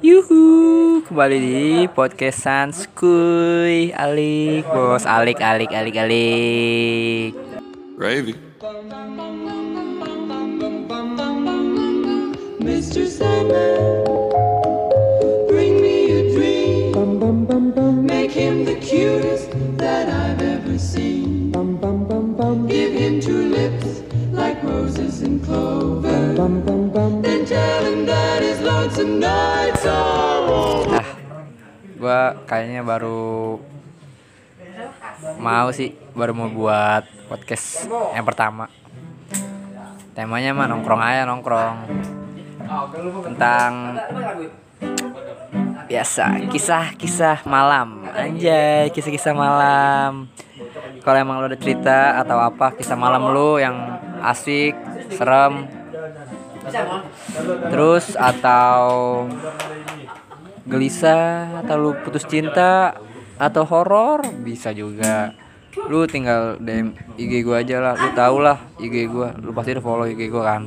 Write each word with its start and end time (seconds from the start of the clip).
Yuhu, 0.00 1.04
kembali 1.04 1.36
di 1.36 1.84
podcast 1.92 2.48
Sanskuy 2.48 3.92
Alik, 3.92 4.64
bos 4.64 5.04
Alik, 5.04 5.36
Alik, 5.44 5.68
Alik, 5.68 5.96
Alik 6.00 7.36
Gravy. 8.00 8.32
Mr. 12.64 13.04
Sandman, 13.04 14.08
bring 15.52 15.84
me 15.84 15.96
a 16.08 16.20
dream. 16.32 16.96
Make 18.08 18.32
him 18.32 18.64
the 18.64 18.80
cutest 18.80 19.52
that 19.76 20.08
I've 20.08 20.40
ever 20.40 20.80
seen. 20.80 21.52
Give 22.64 22.92
him 22.96 23.20
two 23.20 23.52
lips 23.52 24.11
like 24.42 24.58
roses 24.66 25.22
and 25.22 25.38
clover. 25.38 26.34
Then 27.22 27.46
tell 27.46 27.82
him 27.86 28.02
that 28.10 28.42
his 28.42 28.58
lonesome 28.58 29.22
nights 29.22 29.86
are 29.86 30.42
over. 30.50 30.98
Ah, 30.98 31.08
gua 31.94 32.20
kayaknya 32.50 32.82
baru 32.82 33.62
mau 35.38 35.70
sih, 35.70 35.94
baru 36.18 36.34
mau 36.34 36.50
buat 36.50 37.06
podcast 37.30 37.86
yang 38.18 38.26
pertama. 38.26 38.66
Temanya 40.12 40.50
mah 40.52 40.66
nongkrong 40.66 40.98
aja, 40.98 41.22
nongkrong. 41.22 41.76
Tentang 43.30 43.70
biasa 45.86 46.50
kisah-kisah 46.50 47.46
malam. 47.46 48.10
Anjay 48.10 48.90
kisah-kisah 48.90 49.32
malam 49.38 50.26
kalau 51.02 51.18
emang 51.18 51.42
lo 51.42 51.46
ada 51.50 51.58
cerita 51.58 52.18
atau 52.22 52.38
apa 52.38 52.74
kisah 52.78 52.96
malam 52.96 53.34
lo 53.34 53.58
yang 53.58 53.74
asik 54.22 54.78
serem 55.10 55.66
terus 57.68 58.14
atau 58.14 59.26
gelisah 60.62 61.62
atau 61.66 61.74
lu 61.74 61.90
putus 62.06 62.22
cinta 62.24 62.94
atau 63.34 63.66
horor 63.66 64.22
bisa 64.46 64.70
juga. 64.70 65.34
Lu 65.88 66.04
tinggal 66.04 66.60
DM 66.60 66.94
IG 67.18 67.42
gua 67.42 67.64
aja 67.64 67.80
lah 67.82 67.94
lu 67.98 68.08
tau 68.14 68.36
lah 68.38 68.58
IG 68.78 69.10
gua. 69.10 69.34
Lu 69.42 69.50
pasti 69.50 69.74
udah 69.74 69.84
follow 69.84 70.06
IG 70.06 70.30
gua 70.30 70.54
kan? 70.54 70.62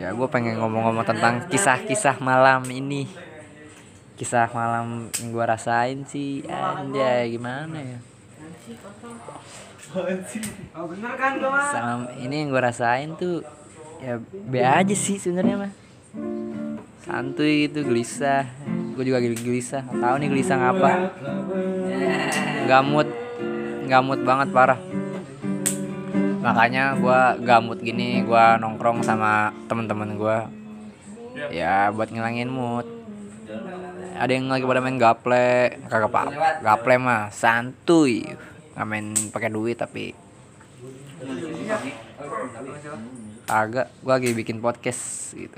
Ya 0.00 0.16
gue 0.16 0.28
pengen 0.32 0.56
ngomong-ngomong 0.56 1.04
tentang 1.04 1.44
kisah-kisah 1.52 2.16
malam 2.24 2.64
ini 2.72 3.04
kisah 4.20 4.52
malam 4.52 5.08
yang 5.16 5.32
gue 5.32 5.44
rasain 5.48 6.04
sih. 6.04 6.44
Anjay 6.44 7.32
gimana 7.32 7.80
ya? 7.80 7.98
Sama 11.72 12.04
ini 12.20 12.44
yang 12.44 12.52
gue 12.52 12.60
rasain 12.60 13.16
tuh 13.16 13.40
ya 14.04 14.20
be 14.20 14.60
aja 14.60 14.92
sih 14.92 15.16
sebenarnya 15.16 15.56
mah 15.64 15.72
santuy 17.00 17.64
gitu 17.64 17.88
gelisah. 17.88 18.44
Gue 18.92 19.08
juga 19.08 19.24
gel- 19.24 19.40
gelisah. 19.40 19.88
Tahu 19.88 20.14
nih 20.20 20.28
gelisah 20.28 20.56
ngapa 20.60 20.92
gamut 22.68 23.08
gamut 23.88 24.20
banget 24.20 24.52
parah. 24.52 24.80
Makanya 26.40 26.96
gua 26.96 27.36
gamut 27.36 27.80
gini 27.80 28.24
gua 28.24 28.56
nongkrong 28.60 29.00
sama 29.04 29.52
temen-temen 29.68 30.16
gua. 30.20 30.48
Ya 31.48 31.88
buat 31.88 32.12
ngilangin 32.12 32.52
mood 32.52 33.00
ada 34.20 34.36
yang 34.36 34.52
lagi 34.52 34.68
pada 34.68 34.84
main 34.84 35.00
gaple. 35.00 35.80
Kagak 35.88 36.12
apa 36.12 36.20
gaple 36.60 36.94
mah 37.00 37.32
santuy. 37.32 38.28
Nggak 38.76 38.86
main 38.86 39.06
pakai 39.32 39.48
duit 39.48 39.80
tapi. 39.80 40.12
Agak 43.48 43.88
gua 44.04 44.20
lagi 44.20 44.36
bikin 44.36 44.60
podcast 44.60 45.32
gitu. 45.32 45.56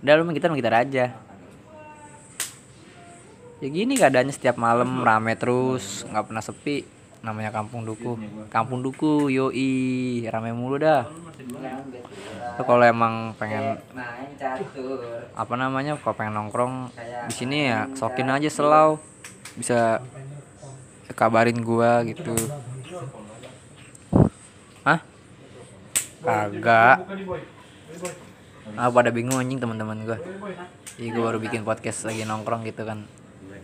Udah 0.00 0.12
lu 0.16 0.32
kita 0.32 0.48
kita 0.48 0.72
aja. 0.72 1.06
Ya 3.60 3.68
gini 3.68 4.00
keadaannya 4.00 4.32
setiap 4.32 4.56
malam 4.56 5.04
rame 5.04 5.36
terus 5.36 6.08
nggak 6.08 6.32
pernah 6.32 6.40
sepi 6.40 6.99
namanya 7.20 7.52
kampung 7.52 7.84
duku. 7.84 8.16
Kampung 8.48 8.80
duku 8.80 9.28
yoi 9.28 10.24
rame 10.28 10.56
mulu 10.56 10.80
dah. 10.80 11.04
Lu 12.56 12.62
kalau 12.64 12.84
emang 12.84 13.36
pengen 13.36 13.80
apa 15.36 15.54
namanya 15.56 15.96
kalau 16.00 16.16
pengen 16.16 16.36
nongkrong 16.36 16.92
di 17.28 17.34
sini 17.36 17.68
ya 17.68 17.88
sokin 17.92 18.32
aja 18.32 18.48
selau. 18.48 18.96
Bisa 19.56 20.00
kabarin 21.12 21.60
gua 21.60 22.00
gitu. 22.08 22.32
Hah? 24.84 25.00
Kagak. 26.24 27.04
Ah 28.78 28.88
pada 28.88 29.10
bingung 29.12 29.36
anjing 29.36 29.60
teman-teman 29.60 30.08
gua. 30.08 30.18
Iya 30.96 31.08
gua 31.12 31.22
baru 31.32 31.38
bikin 31.40 31.68
podcast 31.68 32.08
lagi 32.08 32.24
nongkrong 32.24 32.64
gitu 32.64 32.88
kan. 32.88 33.04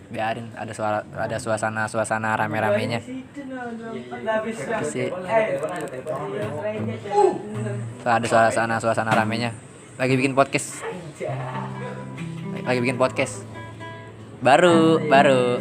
Biarin 0.07 0.55
ada 0.55 0.71
suara 0.71 1.03
ada 1.03 1.37
suasana 1.43 1.91
suasana 1.91 2.39
rame-ramenya. 2.39 3.03
Terus 3.03 4.89
sih 4.95 5.11
ada 8.07 8.27
suasana 8.27 8.79
suasana 8.79 9.11
ramenya. 9.11 9.51
Lagi 9.99 10.15
bikin 10.15 10.39
podcast. 10.39 10.87
Lagi 12.63 12.79
bikin 12.79 12.99
podcast. 13.01 13.43
Baru, 14.39 15.03
baru. 15.11 15.59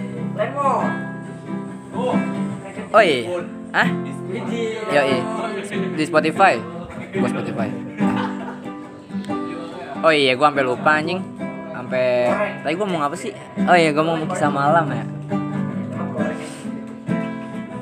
Oh 2.93 3.01
iya. 3.01 3.41
Hah? 3.73 3.89
Yo 4.93 5.01
Di 5.97 6.03
Spotify. 6.05 6.61
Gua 7.17 7.29
Spotify. 7.33 7.69
Oh 10.05 10.13
iya, 10.13 10.37
gua 10.37 10.53
sampai 10.53 10.65
lupa 10.69 10.91
anjing. 11.01 11.34
Sampai 11.95 12.59
tadi 12.59 12.73
gua 12.75 12.87
mau 12.87 12.99
ngapa 12.99 13.15
sih? 13.15 13.31
Oh 13.63 13.75
iya, 13.75 13.89
gua 13.95 14.03
mau 14.03 14.19
kisah 14.27 14.51
malam 14.51 14.85
ya. 14.91 15.03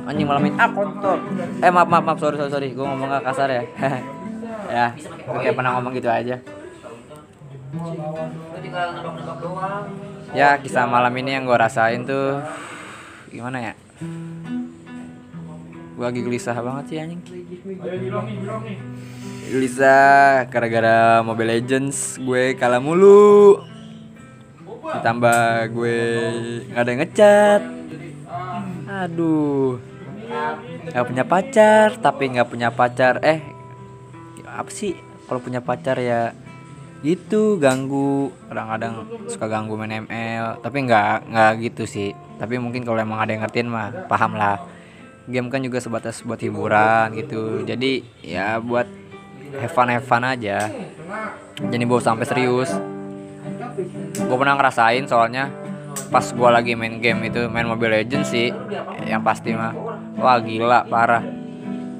Anjing 0.06 0.28
malam 0.29 0.44
ini 0.46 0.53
ah 0.62 0.69
kontol. 0.69 1.18
Eh 1.57 1.72
maaf 1.74 1.90
maaf 1.90 2.03
maaf 2.06 2.18
sorry 2.22 2.38
sorry 2.38 2.52
sorry. 2.53 2.69
Gua 2.78 2.94
ngomong 2.94 3.09
gak 3.09 3.25
kasar 3.25 3.50
ya. 3.50 3.63
ya, 4.78 4.88
gua 5.25 5.40
kayak 5.41 5.57
pernah 5.57 5.72
ngomong 5.79 5.97
gitu 5.97 6.09
aja. 6.13 6.38
Ya, 10.34 10.50
kisah 10.62 10.85
malam 10.85 11.13
ini 11.18 11.34
yang 11.34 11.50
gua 11.50 11.66
rasain 11.66 12.06
tuh 12.06 12.38
gimana 13.34 13.73
ya? 13.73 13.73
Gua 15.97 16.13
lagi 16.13 16.22
gelisah 16.22 16.53
banget 16.62 16.85
sih 16.85 16.97
anjing. 17.02 17.22
Gelisah 19.50 20.46
gara-gara 20.53 21.22
Mobile 21.25 21.57
Legends 21.57 22.18
gue 22.22 22.57
kalah 22.57 22.81
mulu. 22.81 23.72
Ditambah 24.84 25.72
gue 25.72 26.00
nggak 26.72 26.82
ada 26.84 26.90
yang 26.92 27.02
ngecat. 27.02 27.62
Aduh. 29.04 29.80
Gak 30.84 31.06
punya 31.08 31.24
pacar, 31.24 31.96
tapi 32.02 32.24
nggak 32.36 32.50
punya 32.50 32.70
pacar. 32.74 33.24
Eh, 33.24 33.40
apa 34.44 34.68
sih? 34.68 34.98
Kalau 35.30 35.40
punya 35.40 35.64
pacar 35.64 35.98
ya 36.04 36.36
gitu 37.04 37.60
ganggu 37.60 38.32
kadang-kadang 38.48 39.04
suka 39.28 39.52
ganggu 39.52 39.76
main 39.76 40.08
ML 40.08 40.64
tapi 40.64 40.88
nggak 40.88 41.28
nggak 41.28 41.52
gitu 41.68 41.84
sih 41.84 42.16
tapi 42.40 42.56
mungkin 42.56 42.88
kalau 42.88 42.96
emang 43.04 43.20
ada 43.20 43.36
yang 43.36 43.44
ngertiin 43.44 43.68
mah 43.68 44.08
paham 44.08 44.40
lah 44.40 44.64
game 45.28 45.52
kan 45.52 45.60
juga 45.60 45.84
sebatas 45.84 46.24
buat 46.24 46.40
hiburan 46.40 47.12
gitu 47.20 47.68
jadi 47.68 48.08
ya 48.24 48.56
buat 48.64 48.88
have 49.60 49.76
fun 49.76 49.92
have 49.92 50.08
fun 50.08 50.24
aja 50.24 50.72
jadi 51.60 51.84
bawa 51.84 52.00
sampai 52.00 52.24
serius 52.24 52.72
gue 54.13 54.38
pernah 54.38 54.56
ngerasain 54.56 55.06
soalnya 55.09 55.50
pas 56.09 56.25
gue 56.25 56.50
lagi 56.50 56.73
main 56.78 57.01
game 57.01 57.29
itu 57.29 57.50
main 57.50 57.66
Mobile 57.66 58.01
Legends 58.01 58.29
sih 58.29 58.53
yang 59.06 59.25
pasti 59.25 59.53
mah. 59.53 59.73
Wah 60.17 60.38
gila 60.41 60.85
parah. 60.85 61.25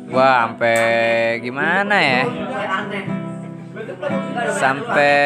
Gue 0.10 0.28
sampai 0.28 0.78
gimana 1.42 1.98
ya? 1.98 2.24
Sampai 4.54 5.18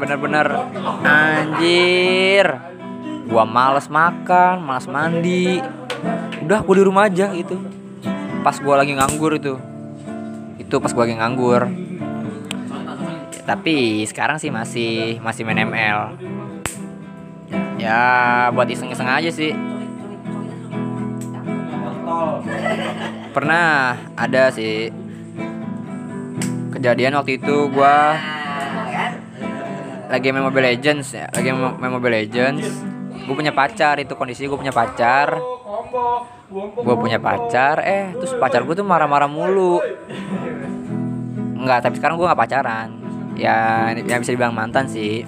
bener-bener 0.00 0.46
anjir. 1.04 2.46
Gua 3.28 3.44
males 3.44 3.92
makan 3.92 4.64
males 4.64 4.88
mandi. 4.88 5.60
Udah 6.44 6.64
gua 6.64 6.74
di 6.80 6.84
rumah 6.84 7.04
aja 7.12 7.28
itu 7.36 7.60
pas 8.40 8.56
gua 8.56 8.80
lagi 8.80 8.96
nganggur 8.96 9.36
itu. 9.36 9.60
Itu 10.56 10.80
pas 10.80 10.96
gua 10.96 11.04
lagi 11.04 11.20
nganggur 11.20 11.68
tapi 13.48 14.04
sekarang 14.04 14.36
sih 14.36 14.52
masih 14.52 15.16
masih 15.24 15.40
main 15.40 15.64
ML 15.64 16.20
ya 17.80 18.04
buat 18.52 18.68
iseng-iseng 18.68 19.08
aja 19.08 19.32
sih. 19.32 19.56
Pernah 23.32 23.96
ada 24.12 24.52
sih 24.52 24.92
kejadian 26.76 27.16
waktu 27.16 27.40
itu 27.40 27.72
gua 27.72 28.20
lagi 30.12 30.28
main 30.28 30.44
Mobile 30.44 30.68
Legends 30.68 31.16
ya 31.16 31.32
lagi 31.32 31.48
main 31.48 31.88
Mobile 31.88 32.20
Legends. 32.20 32.68
Gue 33.24 33.36
punya 33.36 33.52
pacar 33.52 34.00
itu 34.00 34.12
kondisi 34.12 34.44
gue 34.44 34.56
punya 34.56 34.72
pacar. 34.72 35.40
Gue 36.52 36.96
punya 37.00 37.16
pacar 37.16 37.80
eh 37.80 38.12
terus 38.12 38.36
pacar 38.36 38.64
gue 38.68 38.76
tuh 38.76 38.84
marah-marah 38.84 39.28
mulu. 39.28 39.80
Enggak, 41.58 41.84
tapi 41.84 42.00
sekarang 42.00 42.16
gue 42.16 42.28
nggak 42.28 42.40
pacaran 42.40 42.97
ya 43.38 43.88
yang 43.94 44.20
bisa 44.20 44.34
dibilang 44.34 44.52
mantan 44.52 44.84
sih. 44.90 45.22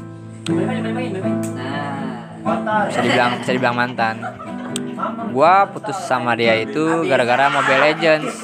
Nah 1.55 2.11
bisa 2.91 3.01
dibilang 3.01 3.31
bisa 3.41 3.51
dibilang 3.55 3.77
mantan. 3.77 4.17
Gua 5.33 5.65
putus 5.71 5.97
sama 6.05 6.37
dia 6.37 6.59
itu 6.61 7.07
gara-gara 7.09 7.49
Mobile 7.49 7.81
Legends. 7.81 8.35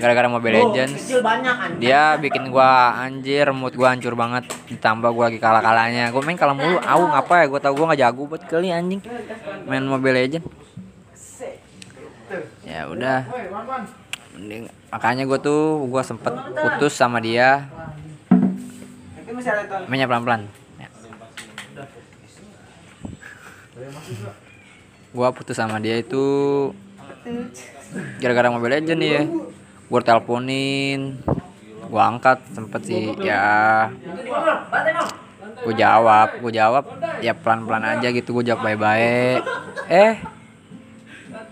Gara-gara 0.00 0.26
Mobile 0.26 0.56
Legends. 0.58 1.12
dia 1.78 2.18
bikin 2.18 2.50
gua 2.50 2.98
anjir 2.98 3.46
mood 3.54 3.76
gua 3.78 3.94
hancur 3.94 4.18
banget. 4.18 4.50
Ditambah 4.72 5.10
gua 5.12 5.30
lagi 5.30 5.38
kalah 5.38 5.62
kalahnya 5.62 6.10
gua 6.10 6.22
main 6.24 6.38
kalah 6.38 6.56
mulu 6.56 6.80
au 6.82 7.02
ngapa 7.12 7.44
ya? 7.44 7.46
Gua 7.46 7.60
tau 7.62 7.74
gua 7.76 7.92
nggak 7.92 8.00
jago 8.00 8.22
buat 8.26 8.42
kali 8.48 8.74
anjing. 8.74 9.00
Main 9.68 9.86
Mobile 9.86 10.16
Legends. 10.16 10.48
Ya 12.66 12.88
udah. 12.88 13.28
Mending 14.32 14.64
makanya 14.88 15.28
gua 15.28 15.38
tuh 15.38 15.86
gua 15.86 16.02
sempet 16.02 16.32
putus 16.32 16.96
sama 16.96 17.20
dia 17.20 17.68
mainnya 19.90 20.06
pelan-pelan. 20.06 20.46
Ya. 20.78 20.88
gua 25.12 25.28
putus 25.34 25.58
sama 25.58 25.76
dia 25.82 26.00
itu 26.00 26.24
gara-gara 28.22 28.48
Mobile 28.48 28.80
Legend 28.80 29.00
ya 29.04 29.22
gua 29.92 30.00
teleponin 30.00 31.20
gua 31.92 32.08
angkat 32.08 32.40
sempet 32.54 32.80
sih 32.86 33.12
ya. 33.20 33.90
Gua 35.62 35.74
jawab 35.76 36.28
gua 36.40 36.52
jawab 36.54 36.84
ya 37.20 37.36
pelan-pelan 37.36 37.98
aja 37.98 38.08
gitu 38.10 38.32
gua 38.40 38.44
jawab 38.46 38.64
bye-bye 38.64 39.42
eh 39.90 40.16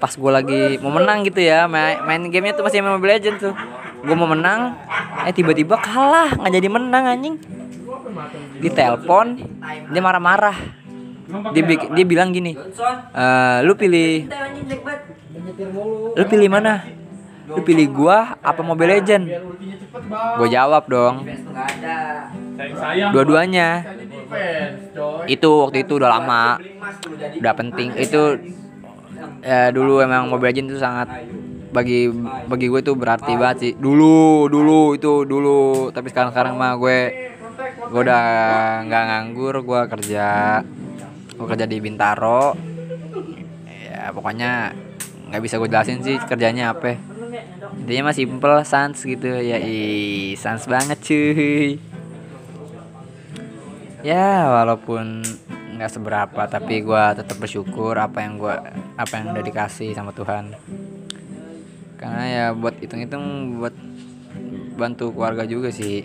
pas 0.01 0.17
gua 0.17 0.41
lagi 0.41 0.81
mau 0.81 0.89
menang 0.89 1.29
gitu 1.29 1.45
ya 1.45 1.69
main, 1.69 2.01
main 2.09 2.23
gamenya 2.33 2.57
tuh 2.57 2.65
masih 2.65 2.81
main 2.81 2.97
Mobile 2.97 3.21
Legend 3.21 3.37
tuh. 3.39 3.55
Gua 4.01 4.17
mau 4.17 4.25
menang 4.33 4.73
eh 5.29 5.35
tiba-tiba 5.37 5.77
kalah 5.77 6.33
nggak 6.33 6.53
jadi 6.57 6.69
menang 6.73 7.05
anjing 7.05 7.37
ditelepon 8.61 9.27
dia 9.91 10.01
marah-marah. 10.03 10.57
Dia 11.55 11.63
dia 11.95 12.05
bilang 12.07 12.35
gini 12.35 12.59
"Eh, 13.15 13.59
lu 13.63 13.79
pilih 13.79 14.27
lu 16.19 16.25
pilih 16.27 16.49
mana? 16.51 16.83
Lu 17.51 17.63
pilih 17.63 17.87
gua 17.91 18.35
apa 18.43 18.63
Mobile 18.63 18.99
Legend? 18.99 19.25
Gua 20.11 20.49
jawab 20.51 20.91
dong. 20.91 21.27
Dua-duanya. 23.15 23.87
Itu 25.31 25.67
waktu 25.67 25.87
itu 25.87 26.03
udah 26.03 26.11
lama. 26.19 26.59
Udah 27.39 27.55
penting. 27.55 27.95
Itu 27.95 28.39
ya 29.41 29.71
dulu 29.71 30.03
emang 30.03 30.27
Mobile 30.27 30.51
Legend 30.51 30.67
itu 30.75 30.79
sangat 30.83 31.09
bagi 31.71 32.11
bagi 32.51 32.67
gue 32.67 32.83
tuh 32.83 32.99
berarti 32.99 33.39
banget 33.39 33.57
sih. 33.63 33.73
Dulu 33.79 34.51
dulu 34.51 34.99
itu 34.99 35.23
dulu. 35.23 35.95
Tapi 35.95 36.11
sekarang 36.11 36.35
sekarang 36.35 36.55
mah 36.59 36.75
gue 36.75 37.30
gue 37.91 38.01
udah 38.07 38.25
nggak 38.87 39.05
nganggur 39.11 39.67
gue 39.67 39.81
kerja 39.91 40.29
gue 41.35 41.47
kerja 41.51 41.67
di 41.67 41.83
Bintaro. 41.83 42.55
Ya 43.67 44.15
pokoknya 44.15 44.71
nggak 45.31 45.43
bisa 45.43 45.59
gue 45.59 45.67
jelasin 45.67 46.07
sih 46.07 46.17
kerjanya 46.23 46.71
apa. 46.71 46.95
Intinya 47.83 48.11
mah 48.11 48.17
simple 48.17 48.63
sans 48.63 48.95
gitu. 48.95 49.27
Ya 49.43 49.59
ih 49.59 50.39
sans 50.39 50.63
banget 50.71 51.03
cuy. 51.03 51.83
Ya 54.07 54.47
walaupun 54.49 55.27
nggak 55.75 55.91
seberapa 55.91 56.43
tapi 56.47 56.87
gue 56.87 57.05
tetap 57.19 57.37
bersyukur 57.43 57.99
apa 57.99 58.23
yang 58.23 58.39
gue 58.39 58.55
apa 58.95 59.13
yang 59.19 59.35
udah 59.35 59.43
dikasih 59.43 59.91
sama 59.99 60.15
Tuhan. 60.15 60.55
Karena 61.99 62.25
ya 62.31 62.45
buat 62.55 62.79
hitung-hitung 62.79 63.59
buat 63.59 63.75
bantu 64.79 65.13
keluarga 65.13 65.45
juga 65.45 65.69
sih 65.69 66.01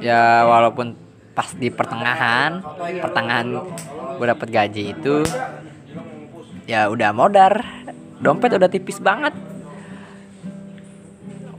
ya 0.00 0.44
walaupun 0.48 0.96
pas 1.30 1.52
di 1.54 1.70
pertengahan 1.70 2.60
pertengahan 3.00 3.46
gue 4.18 4.26
dapet 4.26 4.48
gaji 4.52 4.82
itu 4.92 5.24
ya 6.70 6.86
udah 6.86 7.10
modar. 7.10 7.66
Dompet 8.20 8.52
udah 8.60 8.68
tipis 8.68 9.00
banget. 9.00 9.32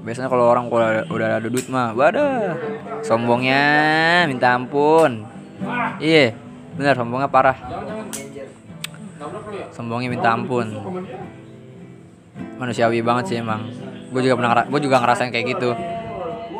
Biasanya 0.06 0.30
kalau 0.30 0.46
orang 0.50 0.70
kalau 0.70 0.88
udah 1.10 1.42
ada 1.42 1.50
duit 1.50 1.66
mah 1.70 1.94
waduh 1.98 2.54
sombongnya 3.02 3.66
minta 4.30 4.54
ampun. 4.54 5.26
Iya 5.98 6.38
bener 6.78 6.94
sombongnya 6.94 7.28
parah. 7.28 7.58
Sombongnya 9.74 10.10
minta 10.14 10.32
ampun. 10.32 10.70
Manusiawi 12.62 13.02
banget 13.02 13.26
sih 13.34 13.38
emang. 13.42 13.68
Gue 14.14 14.22
juga 14.22 14.38
pernah 14.38 14.70
gue 14.70 14.80
juga 14.86 15.02
ngerasain 15.02 15.34
kayak 15.34 15.58
gitu 15.58 15.74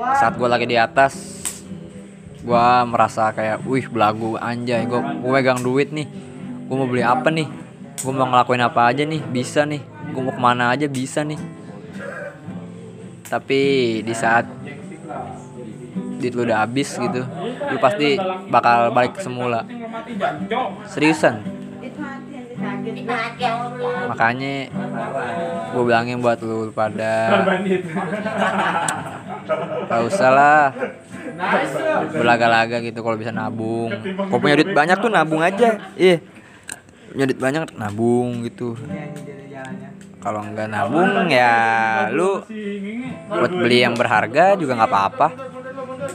saat 0.02 0.34
gue 0.34 0.50
lagi 0.50 0.66
di 0.66 0.78
atas 0.78 1.14
gue 2.42 2.68
merasa 2.90 3.30
kayak 3.30 3.62
wih 3.70 3.86
belagu 3.86 4.34
anjay 4.42 4.90
gue 4.90 4.98
gue 4.98 5.30
megang 5.30 5.62
duit 5.62 5.94
nih. 5.94 6.10
Gue 6.66 6.76
mau 6.80 6.90
beli 6.90 7.06
apa 7.06 7.30
nih? 7.30 7.46
Gue 8.02 8.14
mau 8.16 8.26
ngelakuin 8.26 8.66
apa 8.66 8.90
aja 8.90 9.06
nih? 9.06 9.22
Bisa 9.22 9.62
nih. 9.68 9.82
Gue 10.10 10.22
mau 10.26 10.34
ke 10.34 10.42
mana 10.42 10.74
aja 10.74 10.90
bisa 10.90 11.22
nih. 11.22 11.38
Tapi 13.30 13.62
di 14.02 14.14
saat 14.18 14.50
duit 16.22 16.38
lu 16.38 16.46
udah 16.46 16.62
habis 16.62 16.94
gitu 17.02 17.26
lu 17.74 17.78
pasti 17.82 18.14
bakal 18.50 18.94
balik 18.94 19.18
ke 19.18 19.22
semula. 19.22 19.66
Seriusan? 20.90 21.42
Makanya 24.10 24.70
gue 25.74 25.84
bilangin 25.86 26.22
buat 26.22 26.38
lu 26.42 26.70
pada 26.74 27.42
gak 29.88 30.02
usah 30.08 30.30
lah. 30.32 30.66
Berlaga-laga 32.12 32.80
gitu 32.84 33.02
kalau 33.02 33.18
bisa 33.18 33.34
nabung. 33.34 33.90
Kalau 33.92 34.40
punya 34.40 34.56
duit 34.60 34.72
banyak 34.72 34.98
tuh 35.00 35.12
nabung 35.12 35.42
aja. 35.42 35.80
Iya. 35.98 36.22
Punya 37.12 37.26
duit 37.28 37.42
banyak 37.42 37.76
nabung 37.76 38.46
gitu. 38.48 38.78
Kalau 40.22 40.46
nggak 40.46 40.70
nabung 40.70 41.34
ya 41.34 41.54
lu 42.14 42.46
buat 43.26 43.50
beli 43.50 43.82
yang 43.82 43.98
berharga 43.98 44.54
juga 44.54 44.78
nggak 44.78 44.92
apa-apa. 44.94 45.28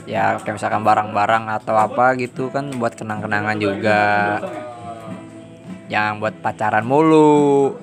Ya 0.07 0.39
kayak 0.39 0.55
misalkan 0.55 0.87
barang-barang 0.87 1.51
atau 1.59 1.75
apa 1.75 2.15
gitu 2.15 2.47
kan 2.47 2.71
buat 2.79 2.95
kenang-kenangan 2.95 3.59
juga. 3.59 4.03
Jangan 5.91 6.23
buat 6.23 6.39
pacaran 6.39 6.87
mulu. 6.87 7.75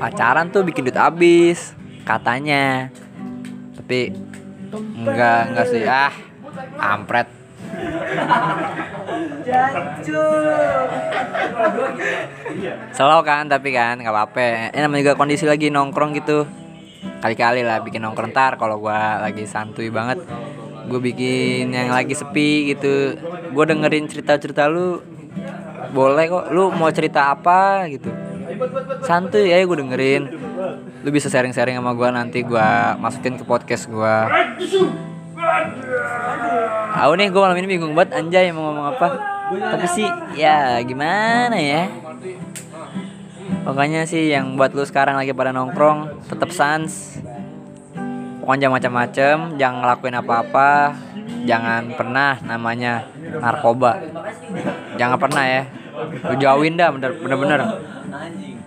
Pacaran 0.00 0.48
tuh 0.48 0.64
bikin 0.64 0.88
duit 0.88 0.96
habis 0.96 1.76
katanya. 2.08 2.88
Tapi 3.76 4.16
enggak 4.76 5.40
enggak 5.52 5.66
sih 5.70 5.82
ah 5.86 6.14
ampret 6.78 7.28
Slow 12.94 13.20
kan 13.26 13.50
tapi 13.50 13.74
kan 13.74 13.98
nggak 13.98 14.14
apa-apa. 14.14 14.72
Ini 14.72 14.80
namanya 14.86 15.02
juga 15.02 15.14
kondisi 15.18 15.44
lagi 15.44 15.68
nongkrong 15.68 16.14
gitu. 16.16 16.46
Kali-kali 17.20 17.60
lah 17.66 17.82
bikin 17.84 18.00
nongkrong 18.04 18.32
ntar 18.32 18.56
kalau 18.56 18.80
gua 18.80 19.20
lagi 19.20 19.44
santuy 19.44 19.90
banget. 19.90 20.22
Gue 20.84 21.00
bikin 21.00 21.72
yang 21.72 21.90
lagi 21.92 22.12
sepi 22.12 22.76
gitu. 22.76 23.16
Gue 23.52 23.64
dengerin 23.64 24.04
cerita-cerita 24.04 24.68
lu. 24.68 25.00
Boleh 25.96 26.28
kok. 26.28 26.52
Lu 26.52 26.68
mau 26.72 26.92
cerita 26.92 27.32
apa 27.32 27.88
gitu. 27.88 28.12
Santuy 29.04 29.50
ya 29.50 29.64
gue 29.64 29.78
dengerin. 29.80 30.22
Lu 31.04 31.12
bisa 31.12 31.28
sharing-sharing 31.28 31.76
sama 31.76 31.92
gua 31.92 32.08
nanti 32.08 32.40
gua 32.40 32.96
masukin 32.96 33.36
ke 33.36 33.44
podcast 33.44 33.92
gua. 33.92 34.24
Aku 36.94 37.12
nih 37.20 37.28
gue 37.28 37.40
malam 37.42 37.58
ini 37.60 37.68
bingung 37.68 37.92
banget 37.92 38.16
anjay 38.16 38.48
mau 38.54 38.72
ngomong 38.72 38.96
apa? 38.96 39.08
Tapi 39.52 39.86
sih 39.92 40.08
ya 40.32 40.80
gimana 40.80 41.52
ya? 41.60 41.92
Pokoknya 43.68 44.08
sih 44.08 44.32
yang 44.32 44.56
buat 44.56 44.72
lu 44.72 44.80
sekarang 44.88 45.20
lagi 45.20 45.36
pada 45.36 45.52
nongkrong 45.52 46.24
tetap 46.24 46.48
sans. 46.56 47.20
Pokoknya 48.40 48.68
jangan 48.68 48.76
macam-macam 48.80 49.36
Jangan 49.60 49.76
ngelakuin 49.84 50.16
apa-apa. 50.24 50.72
Jangan 51.44 51.82
pernah 51.92 52.40
namanya 52.40 53.04
narkoba. 53.44 54.00
Jangan 54.96 55.18
pernah 55.20 55.44
ya. 55.44 55.62
Lu 56.24 56.34
jauhin 56.40 56.80
dah 56.80 56.88
bener- 56.88 57.20
bener-bener 57.20 57.60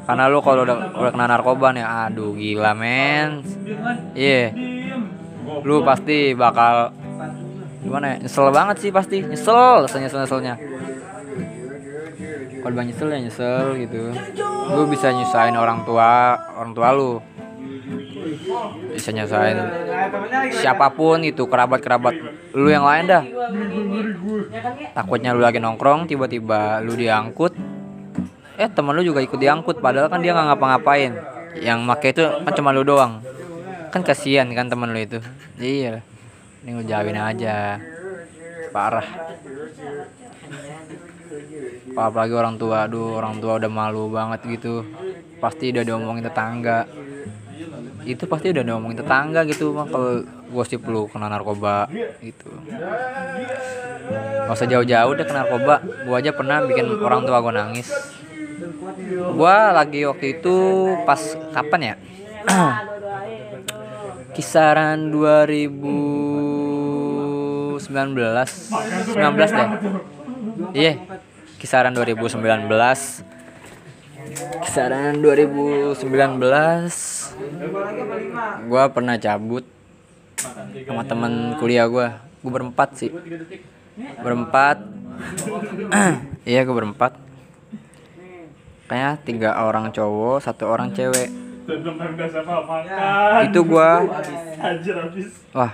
Karena 0.08 0.32
lu 0.32 0.40
kalau 0.40 0.64
udah, 0.64 0.96
udah 0.96 1.12
kena 1.12 1.28
narkoba 1.28 1.76
nih 1.76 1.84
Aduh 1.84 2.32
gila 2.32 2.72
men. 2.72 3.44
Iya. 4.16 4.56
Lu 5.68 5.84
pasti 5.84 6.32
bakal 6.32 6.96
gimana 7.84 8.16
ya 8.16 8.24
nyesel 8.24 8.48
banget 8.56 8.80
sih 8.80 8.92
pasti. 8.96 9.20
Nyesel 9.20 9.84
nyesel 9.84 10.00
nyesel 10.08 10.22
nyeselnya 10.24 10.56
kalau 12.68 12.84
bilang 12.84 12.92
nyesel 12.92 13.08
ya 13.08 13.20
nyesel 13.24 13.66
gitu. 13.80 14.12
Lu 14.76 14.92
bisa 14.92 15.08
nyusahin 15.16 15.56
orang 15.56 15.88
tua 15.88 16.36
orang 16.60 16.76
tua 16.76 16.92
lu. 16.92 17.24
Bisa 18.92 19.16
nyusahin 19.16 19.56
siapa 20.52 20.92
pun 20.92 21.24
itu 21.24 21.48
kerabat 21.48 21.80
kerabat 21.80 22.12
lu 22.52 22.68
yang 22.68 22.84
lain 22.84 23.08
dah. 23.08 23.24
Takutnya 24.92 25.32
lu 25.32 25.40
lagi 25.40 25.64
nongkrong 25.64 26.12
tiba-tiba 26.12 26.84
lu 26.84 26.92
diangkut 27.00 27.56
eh 28.58 28.70
temen 28.74 28.94
lu 28.98 29.06
juga 29.06 29.22
ikut 29.22 29.38
diangkut 29.38 29.78
padahal 29.80 30.10
kan 30.10 30.20
dia 30.20 30.34
nggak 30.34 30.54
ngapa-ngapain. 30.54 31.14
Yang 31.58 31.80
make 31.86 32.08
itu 32.14 32.22
kan 32.26 32.54
cuma 32.58 32.74
lu 32.74 32.82
doang. 32.82 33.22
Kan 33.94 34.02
kasihan 34.02 34.50
kan 34.52 34.68
temen 34.68 34.90
lu 34.90 35.00
itu. 35.00 35.20
Iya 35.58 36.02
ini 36.68 36.76
gue 36.76 36.86
jauhin 36.92 37.16
aja. 37.16 37.80
Parah. 38.76 39.08
Apalagi 41.96 42.34
orang 42.36 42.60
tua 42.60 42.84
aduh 42.84 43.16
orang 43.16 43.40
tua 43.40 43.56
udah 43.56 43.72
malu 43.72 44.12
banget 44.12 44.44
gitu. 44.60 44.84
Pasti 45.40 45.72
udah 45.72 45.88
diomongin 45.88 46.28
tetangga. 46.28 46.84
Itu 48.04 48.28
pasti 48.28 48.52
udah 48.52 48.68
diomongin 48.68 49.00
tetangga 49.00 49.48
gitu 49.48 49.72
mah 49.72 49.88
kalau 49.88 50.28
gosip 50.52 50.84
lu 50.92 51.08
kena 51.08 51.32
narkoba 51.32 51.88
gitu. 52.20 52.52
Gak 54.44 54.52
usah 54.52 54.68
jauh-jauh 54.68 55.16
deh 55.16 55.24
kena 55.24 55.48
narkoba. 55.48 55.80
Gua 56.04 56.20
aja 56.20 56.36
pernah 56.36 56.68
bikin 56.68 57.00
orang 57.00 57.24
tua 57.24 57.40
gua 57.40 57.56
nangis 57.56 57.88
Gua 59.36 59.76
lagi 59.76 60.08
waktu 60.08 60.40
itu 60.40 60.56
pas 61.04 61.20
kapan 61.52 61.82
ya? 61.84 62.00
Kisaran 64.36 65.12
2019 65.12 67.84
19 67.84 69.58
deh. 69.58 69.70
Iya 70.72 70.96
Kisaran 71.60 71.92
2019 71.92 72.40
Kisaran 74.64 75.20
2019 75.20 76.00
Gua 78.72 78.88
pernah 78.94 79.18
cabut 79.20 79.68
sama 80.88 81.04
teman 81.04 81.58
kuliah 81.58 81.90
gua. 81.90 82.22
Gue 82.46 82.54
berempat 82.54 82.94
sih. 82.96 83.12
Berempat. 84.22 84.78
Iya 86.48 86.64
gue 86.64 86.72
berempat 86.72 87.27
kayaknya 88.88 89.12
tiga 89.22 89.50
orang 89.62 89.92
cowok 89.92 90.42
satu 90.42 90.64
orang 90.68 90.96
cewek. 90.96 91.28
Itu 93.48 93.60
gua. 93.68 94.08
Wah. 95.52 95.72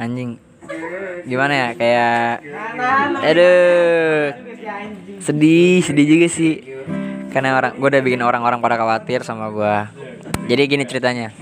Anjing. 0.00 0.40
Gimana 1.28 1.52
ya? 1.52 1.68
Kayak 1.76 2.44
aduh. 3.20 4.24
Sedih 5.20 5.84
sedih 5.84 6.06
juga 6.08 6.26
sih. 6.32 6.64
Karena 7.28 7.60
orang 7.60 7.76
gue 7.76 7.88
udah 7.92 8.02
bikin 8.02 8.24
orang-orang 8.24 8.64
pada 8.64 8.80
khawatir 8.80 9.20
sama 9.20 9.52
gua. 9.52 9.92
Jadi 10.48 10.62
gini 10.64 10.88
ceritanya. 10.88 11.36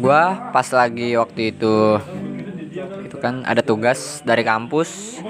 Gua 0.00 0.50
pas 0.56 0.64
lagi 0.72 1.12
waktu 1.20 1.52
itu 1.52 2.00
itu 3.04 3.16
kan 3.18 3.42
ada 3.44 3.60
tugas 3.60 4.22
dari 4.22 4.46
kampus 4.46 5.20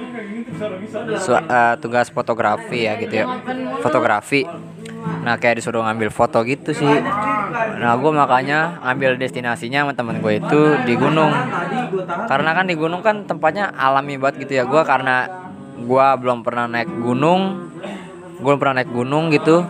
Su- 1.20 1.36
eh, 1.36 1.74
tugas 1.78 2.10
fotografi 2.10 2.84
ya 2.84 2.98
gitu 2.98 3.14
ya. 3.22 3.26
Fotografi. 3.80 4.44
Nah 5.24 5.36
kayak 5.40 5.62
disuruh 5.62 5.80
ngambil 5.84 6.10
foto 6.12 6.42
gitu 6.44 6.74
sih. 6.76 6.94
Nah 7.80 7.96
gue 7.96 8.12
makanya 8.12 8.80
ngambil 8.84 9.16
destinasinya 9.16 9.86
sama 9.86 9.92
temen 9.96 10.20
gue 10.20 10.42
itu 10.42 10.60
di 10.84 10.94
gunung. 10.98 11.32
Karena 12.28 12.50
kan 12.52 12.64
di 12.68 12.74
gunung 12.76 13.00
kan 13.00 13.24
tempatnya 13.24 13.72
alami 13.72 14.20
banget 14.20 14.44
gitu 14.46 14.60
ya. 14.60 14.64
Gue 14.68 14.82
karena 14.84 15.28
gue 15.80 16.06
belum 16.20 16.44
pernah 16.44 16.68
naik 16.68 16.90
gunung 17.00 17.72
gue 18.40 18.48
belum 18.48 18.60
pernah 18.60 18.80
naik 18.80 18.92
gunung 18.92 19.28
gitu. 19.32 19.64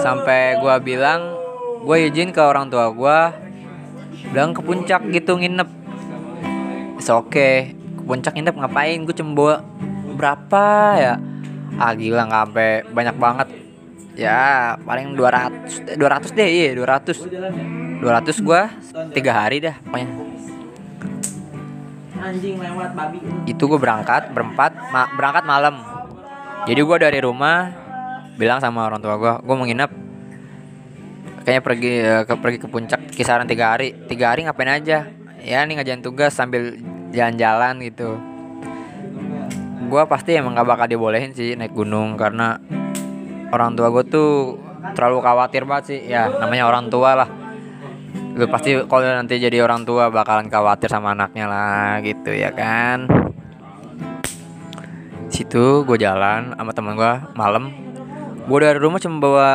Sampai 0.00 0.60
gue 0.60 0.74
bilang 0.84 1.36
gue 1.80 1.96
izin 2.08 2.32
ke 2.36 2.40
orang 2.40 2.68
tua 2.68 2.92
gue 2.92 3.18
bilang 4.32 4.52
ke 4.52 4.60
puncak 4.60 5.04
gitu 5.08 5.40
nginep. 5.40 5.68
It's 7.00 7.08
okay 7.08 7.79
puncak 8.10 8.34
nginep 8.34 8.58
ngapain? 8.58 8.98
Gue 9.06 9.14
cembo 9.14 9.54
berapa 10.18 10.64
ya? 10.98 11.14
Ah 11.78 11.94
gila 11.94 12.26
nggak 12.26 12.42
sampai 12.50 12.70
banyak 12.90 13.16
banget. 13.16 13.48
Ya 14.18 14.74
paling 14.82 15.14
200 15.14 15.94
eh, 15.94 15.96
200 15.96 16.34
deh 16.34 16.48
iya 16.50 16.74
200 16.74 18.02
200 18.02 18.42
gua 18.42 18.66
tiga 19.14 19.32
hari 19.38 19.62
dah 19.62 19.78
pokoknya. 19.86 20.08
Anjing 22.20 22.60
lewat 22.60 22.90
babi. 22.92 23.18
Itu 23.48 23.64
gue 23.64 23.80
berangkat 23.80 24.34
berempat 24.34 24.76
ma- 24.92 25.08
berangkat 25.16 25.44
malam. 25.46 25.80
Jadi 26.68 26.80
gue 26.84 26.96
dari 27.00 27.18
rumah 27.24 27.72
bilang 28.36 28.60
sama 28.60 28.84
orang 28.84 29.00
tua 29.00 29.16
gue 29.16 29.32
gue 29.40 29.54
mau 29.56 29.64
nginep. 29.64 29.90
Kayaknya 31.46 31.62
pergi 31.64 31.92
eh, 32.04 32.22
ke 32.28 32.34
pergi 32.36 32.58
ke 32.60 32.68
puncak 32.68 33.00
kisaran 33.14 33.48
tiga 33.48 33.72
hari. 33.72 33.96
Tiga 34.04 34.36
hari 34.36 34.44
ngapain 34.44 34.68
aja? 34.68 35.08
Ya 35.40 35.64
nih 35.64 35.80
ngajain 35.80 36.04
tugas 36.04 36.36
sambil 36.36 36.76
jalan-jalan 37.10 37.82
gitu. 37.84 38.18
Gue 39.90 40.02
pasti 40.06 40.38
emang 40.38 40.54
gak 40.54 40.68
bakal 40.70 40.86
dibolehin 40.86 41.34
sih 41.34 41.58
naik 41.58 41.74
gunung 41.74 42.14
karena 42.14 42.62
orang 43.50 43.74
tua 43.74 43.90
gue 43.90 44.04
tuh 44.06 44.30
terlalu 44.94 45.18
khawatir 45.18 45.66
banget 45.66 45.84
sih. 45.90 46.00
Ya 46.06 46.30
namanya 46.30 46.70
orang 46.70 46.86
tua 46.86 47.18
lah. 47.18 47.28
Lu 48.38 48.46
pasti 48.46 48.78
kalau 48.86 49.02
nanti 49.02 49.42
jadi 49.42 49.66
orang 49.66 49.82
tua 49.82 50.06
bakalan 50.06 50.46
khawatir 50.46 50.86
sama 50.86 51.18
anaknya 51.18 51.50
lah 51.50 51.98
gitu 52.06 52.30
ya 52.30 52.54
kan. 52.54 53.10
Situ 55.30 55.82
gue 55.82 55.98
jalan 55.98 56.54
sama 56.54 56.70
temen 56.70 56.94
gue 56.94 57.12
malam. 57.34 57.74
Gue 58.46 58.58
dari 58.62 58.78
rumah 58.78 59.02
cuma 59.02 59.18
bawa 59.18 59.48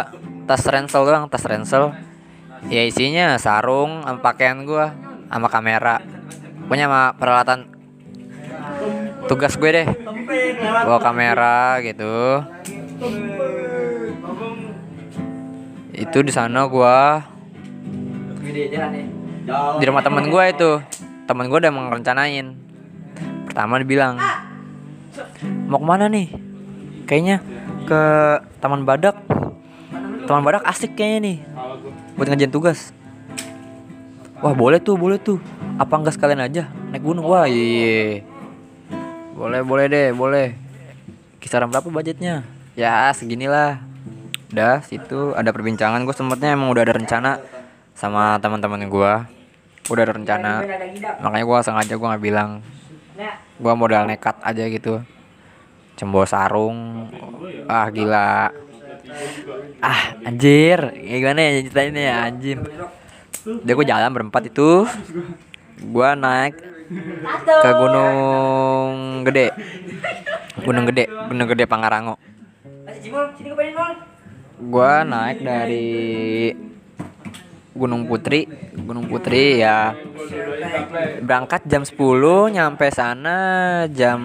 tas 0.44 0.64
ransel 0.68 1.08
doang 1.08 1.32
tas 1.32 1.48
ransel. 1.48 1.96
Ya 2.68 2.84
isinya 2.84 3.40
sarung 3.40 4.04
pakaian 4.20 4.68
gue 4.68 4.86
sama 5.32 5.48
kamera 5.48 6.02
pokoknya 6.66 6.86
sama 6.90 7.02
peralatan 7.18 7.60
tugas 9.30 9.54
gue 9.58 9.70
deh. 9.70 9.88
Bawa 10.86 11.00
kamera 11.02 11.82
gitu. 11.86 12.42
Itu 15.96 16.18
di 16.26 16.32
sana 16.34 16.66
gue 16.66 16.98
di 19.78 19.84
rumah 19.86 20.02
temen 20.02 20.26
gue 20.30 20.44
itu. 20.50 20.72
Temen 21.26 21.46
gue 21.50 21.58
udah 21.58 21.74
merencanain 21.74 22.58
pertama 23.50 23.82
dibilang 23.82 24.18
mau 25.70 25.78
ke 25.82 25.86
mana 25.86 26.10
nih? 26.10 26.34
Kayaknya 27.06 27.38
ke 27.86 28.02
taman 28.58 28.82
badak. 28.86 29.18
Taman 30.26 30.42
badak 30.42 30.66
asik 30.66 30.98
kayaknya 30.98 31.20
nih. 31.22 31.38
Buat 32.18 32.34
ngajain 32.34 32.50
tugas 32.50 32.95
wah 34.46 34.54
boleh 34.54 34.78
tuh 34.78 34.94
boleh 34.94 35.18
tuh. 35.18 35.42
Apa 35.82 35.98
enggak 35.98 36.14
sekalian 36.14 36.46
aja? 36.46 36.70
Naik 36.94 37.02
gunung. 37.02 37.26
Wah 37.26 37.50
iya 37.50 38.22
boleh 39.34 39.66
boleh 39.66 39.86
deh 39.90 40.14
boleh. 40.14 40.54
Kisaran 41.42 41.74
berapa 41.74 41.90
budgetnya? 41.90 42.46
Ya 42.78 43.10
seginilah. 43.10 43.82
Udah 44.54 44.86
situ. 44.86 45.34
Ada 45.34 45.50
perbincangan. 45.50 46.06
Gue 46.06 46.14
sempetnya 46.14 46.54
emang 46.54 46.70
udah 46.70 46.86
ada 46.86 46.94
rencana 46.94 47.42
sama 47.98 48.38
teman-teman 48.38 48.86
gue 48.86 49.14
udah 49.90 50.04
ada 50.06 50.14
rencana. 50.14 50.62
Makanya 51.26 51.46
gue 51.50 51.58
sengaja 51.66 51.94
gue 51.98 52.08
nggak 52.14 52.24
bilang. 52.24 52.62
Gue 53.58 53.74
modal 53.74 54.06
nekat 54.06 54.38
aja 54.46 54.64
gitu. 54.70 55.02
Cembo 55.98 56.22
sarung. 56.30 57.10
Ah 57.66 57.90
gila. 57.90 58.54
Ah 59.82 60.02
anjir. 60.22 60.94
Gimana 61.02 61.42
ya 61.42 61.52
ceritanya 61.66 62.02
ya 62.06 62.16
anjir 62.30 62.62
dia 63.46 63.74
gue 63.78 63.86
jalan 63.86 64.12
berempat 64.12 64.50
itu. 64.50 64.84
Gue 65.80 66.10
naik 66.18 66.56
ke 67.46 67.70
gunung 67.78 69.22
gede. 69.26 69.54
Gunung 70.66 70.86
gede 70.90 71.06
gunung 71.30 71.48
gede 71.52 71.66
Pangarango 71.70 72.18
gue 74.56 74.94
naik 75.06 75.38
dari 75.44 75.88
Gunung 77.76 78.08
Putri. 78.08 78.48
Gunung 78.72 79.12
Putri 79.12 79.60
ya. 79.60 79.92
Berangkat 81.20 81.68
jam 81.68 81.84
10 81.84 82.56
nyampe 82.56 82.88
sana 82.88 83.38
jam 83.92 84.22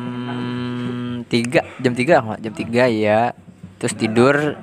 3 1.27 1.83
jam 1.83 1.93
3 1.93 2.25
nggak? 2.25 2.41
Jam 2.47 2.55
3 2.55 2.87
ya 2.95 3.35
terus 3.83 3.95
tidur. 3.99 4.55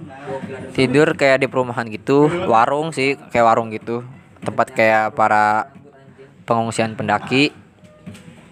Tidur 0.72 1.08
kayak 1.20 1.44
di 1.44 1.48
perumahan 1.52 1.92
gitu. 1.92 2.32
Warung 2.48 2.96
sih 2.96 3.20
kayak 3.30 3.46
warung 3.46 3.70
gitu 3.76 4.08
tempat 4.44 4.67
kayak 4.74 5.15
para 5.17 5.74
pengungsian 6.48 6.94
pendaki 6.94 7.51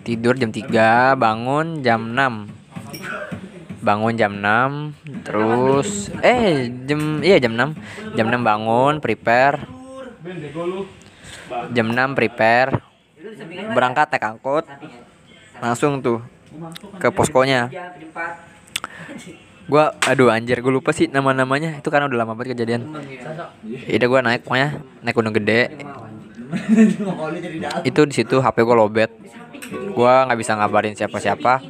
tidur 0.06 0.38
jam 0.38 0.54
3 0.54 1.18
bangun 1.18 1.82
jam 1.82 2.02
6 2.14 2.66
bangun 3.86 4.14
jam 4.18 4.34
6 4.34 5.22
terus 5.26 6.10
eh 6.26 6.74
jam 6.90 7.22
iya 7.22 7.38
jam 7.38 7.54
6 7.54 8.18
jam 8.18 8.26
6 8.34 8.42
bangun 8.42 8.98
prepare. 8.98 9.62
Jam 11.70 11.88
6 11.94 12.18
prepare. 12.18 12.82
Berangkat 13.78 14.10
naik 14.10 14.26
angkot. 14.26 14.66
Langsung 15.62 16.02
tuh 16.02 16.26
ke 16.98 17.12
poskonya 17.12 17.68
gua 19.66 19.98
aduh 20.06 20.30
anjir 20.30 20.62
gue 20.62 20.74
lupa 20.74 20.94
sih 20.94 21.10
nama 21.10 21.34
namanya 21.34 21.82
itu 21.82 21.90
karena 21.90 22.06
udah 22.06 22.20
lama 22.22 22.34
banget 22.38 22.58
kejadian. 22.58 22.86
Ida 23.90 24.06
gua 24.06 24.22
naik 24.22 24.46
pokoknya 24.46 24.82
naik 25.02 25.16
gunung 25.18 25.34
gede. 25.34 25.62
Itu 27.88 28.06
di 28.06 28.14
situ 28.14 28.38
HP 28.42 28.62
gue 28.62 28.76
lobet. 28.78 29.12
Gua 29.98 30.30
nggak 30.30 30.40
bisa 30.40 30.54
ngabarin 30.58 30.94
siapa 30.94 31.18
siapa 31.18 31.64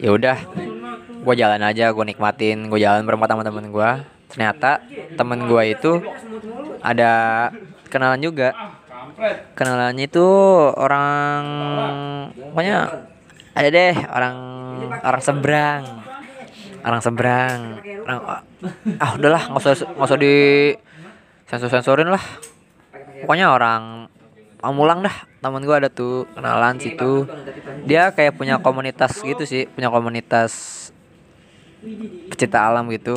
ya 0.00 0.10
udah 0.12 0.36
gue 1.20 1.34
jalan 1.36 1.60
aja 1.60 1.92
gue 1.92 2.04
nikmatin 2.04 2.72
gue 2.72 2.80
jalan 2.80 3.04
berempat 3.04 3.28
sama 3.36 3.44
temen 3.44 3.68
gue 3.68 3.90
ternyata 4.32 4.80
temen 5.20 5.44
gue 5.44 5.62
itu 5.68 5.92
ada 6.80 7.12
kenalan 7.92 8.20
juga. 8.22 8.56
Kenalannya 9.52 10.08
itu 10.08 10.28
orang 10.80 11.44
pokoknya 12.32 13.04
ada 13.52 13.68
deh 13.68 13.94
orang 14.08 14.36
orang 15.04 15.20
seberang 15.20 15.99
orang 16.84 17.00
seberang. 17.02 17.60
Orang 18.04 18.18
ah 19.00 19.10
udahlah 19.16 19.42
nggak 19.50 19.60
usah 19.60 19.74
nggak 19.84 20.08
usah 20.08 20.18
di 20.20 20.34
sensor 21.48 21.70
sensorin 21.70 22.10
lah. 22.12 22.24
Pokoknya 23.24 23.52
orang 23.52 24.10
Pamulang 24.60 25.00
dah 25.00 25.24
temen 25.40 25.64
gue 25.64 25.72
ada 25.72 25.88
tuh 25.88 26.28
kenalan 26.36 26.76
situ. 26.76 27.24
Dia 27.88 28.12
kayak 28.12 28.36
punya 28.36 28.60
komunitas 28.60 29.16
gitu 29.24 29.48
sih 29.48 29.64
punya 29.64 29.88
komunitas 29.88 30.52
pecinta 32.28 32.68
alam 32.68 32.84
gitu. 32.92 33.16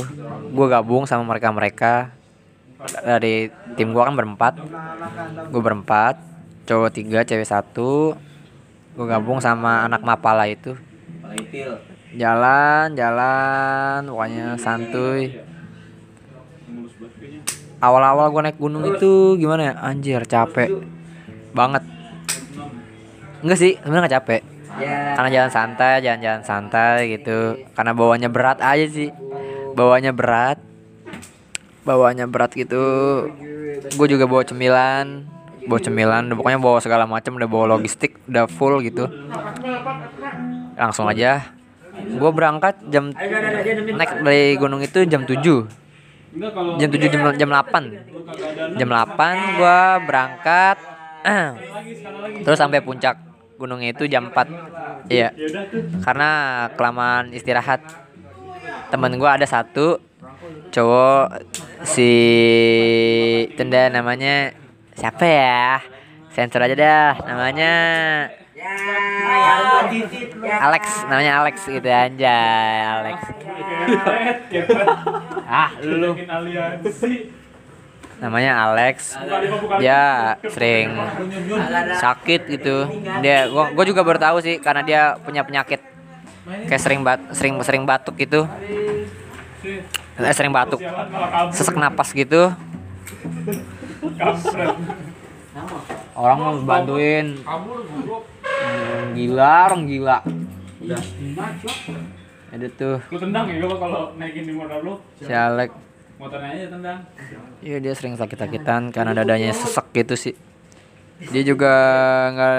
Gue 0.55 0.71
gabung 0.71 1.03
sama 1.03 1.27
mereka 1.27 1.51
mereka 1.51 1.93
dari 3.03 3.51
tim 3.75 3.91
gue 3.91 3.99
kan 3.99 4.15
berempat. 4.15 4.55
Gue 5.51 5.59
berempat 5.59 6.15
cowok 6.63 6.95
tiga 6.95 7.27
cewek 7.27 7.43
satu. 7.43 8.15
Gue 8.95 9.05
gabung 9.11 9.43
sama 9.43 9.83
anak 9.83 9.99
mapala 9.99 10.47
itu 10.47 10.79
jalan 12.17 12.93
jalan 12.93 13.99
pokoknya 14.05 14.47
santuy. 14.61 15.41
Awal-awal 17.83 18.31
gue 18.31 18.41
naik 18.47 18.59
gunung 18.61 18.87
itu 18.87 19.35
gimana 19.35 19.61
ya? 19.69 19.73
Anjir 19.83 20.23
capek 20.23 20.71
banget. 21.51 21.83
Enggak 23.43 23.59
sih 23.59 23.75
sebenarnya 23.81 24.03
nggak 24.07 24.17
capek. 24.21 24.41
Ya. 24.73 25.13
karena 25.13 25.29
jalan 25.29 25.51
santai 25.53 26.01
jalan-jalan 26.01 26.41
santai 26.41 27.13
gitu. 27.13 27.61
Karena 27.77 27.93
bawanya 27.93 28.29
berat 28.31 28.57
aja 28.57 28.85
sih. 28.89 29.13
Bawanya 29.77 30.09
berat. 30.09 30.57
Bawanya 31.85 32.25
berat 32.25 32.57
gitu. 32.57 32.81
Gue 33.93 34.07
juga 34.09 34.25
bawa 34.25 34.41
cemilan. 34.41 35.29
Bawa 35.69 35.79
cemilan 35.79 36.25
pokoknya 36.33 36.57
bawa 36.57 36.81
segala 36.81 37.05
macam 37.05 37.37
udah 37.37 37.49
bawa 37.49 37.77
logistik 37.77 38.17
udah 38.25 38.49
full 38.49 38.81
gitu. 38.81 39.05
Langsung 40.73 41.05
aja 41.05 41.53
gue 41.93 42.31
berangkat 42.33 42.81
jam 42.89 43.13
naik 43.13 44.11
dari 44.25 44.57
gunung 44.57 44.81
itu 44.81 45.05
jam 45.05 45.23
7 45.25 45.83
jam 46.81 46.89
7 46.89 47.13
jam, 47.13 47.21
jam 47.37 47.49
8 47.49 48.13
jam 48.77 48.89
8 48.89 49.57
gua 49.59 50.01
berangkat. 50.03 50.77
Terus 52.45 52.59
sampai 52.59 52.83
puncak 52.83 53.15
gunungnya 53.55 53.95
itu 53.95 54.09
jam 54.09 54.33
4 54.33 55.07
iya. 55.13 55.31
Karena 56.03 56.29
kelamaan 56.75 57.31
istirahat. 57.31 57.81
Temen 58.89 59.17
gua 59.17 59.37
ada 59.37 59.45
satu 59.45 59.97
cowok 60.73 61.45
si 61.85 62.11
tenda 63.53 63.89
namanya 63.93 64.53
siapa 64.97 65.25
ya? 65.25 65.81
Sensor 66.33 66.65
aja 66.65 66.73
dah 66.73 67.13
namanya 67.29 67.73
Alex 70.47 70.83
namanya 71.07 71.31
Alex 71.43 71.55
gitu 71.67 71.87
anjay 71.87 72.79
Alex. 72.83 73.17
Ah 75.43 75.69
lu. 75.83 76.15
Namanya 78.23 78.51
Alex. 78.71 79.19
Dia 79.83 80.01
sering 80.47 80.95
sakit 81.99 82.41
gitu. 82.47 82.87
Dia 83.19 83.51
gua, 83.51 83.75
gua 83.75 83.85
juga 83.85 84.01
baru 84.01 84.19
tahu 84.19 84.37
sih 84.39 84.55
karena 84.63 84.81
dia 84.83 85.01
punya 85.19 85.43
penyakit. 85.43 85.83
Kayak 86.67 86.81
sering 86.81 87.01
bat 87.03 87.19
sering 87.35 87.55
sering 87.63 87.83
batuk 87.83 88.15
gitu. 88.15 88.47
Eh, 90.19 90.33
sering 90.35 90.55
batuk. 90.55 90.79
Sesak 91.51 91.75
napas 91.75 92.15
gitu 92.15 92.51
orang 96.13 96.37
mau 96.37 96.53
bantuin. 96.61 97.27
Hmm, 97.43 99.13
gila 99.13 99.53
orang 99.67 99.81
gila. 99.85 100.17
Ada 102.53 102.67
tuh. 102.69 102.97
Lu 103.09 103.17
tendang 103.17 103.45
ya 103.49 103.57
kalau 103.59 103.77
kalau 103.77 104.01
naikin 104.15 104.45
di 104.45 104.53
motor 104.53 104.79
lu, 104.79 104.93
si 105.17 105.33
Alex 105.33 105.73
motornya 106.21 106.49
aja 106.53 106.67
tendang. 106.69 106.99
Iya 107.59 107.77
dia 107.79 107.93
sering 107.95 108.15
sakit-sakitan 108.15 108.93
karena 108.93 109.11
dadanya 109.15 109.49
sesek 109.51 109.89
gitu 109.91 110.13
sih. 110.13 110.35
Dia 111.31 111.41
juga 111.41 111.71
nggak 112.29 112.55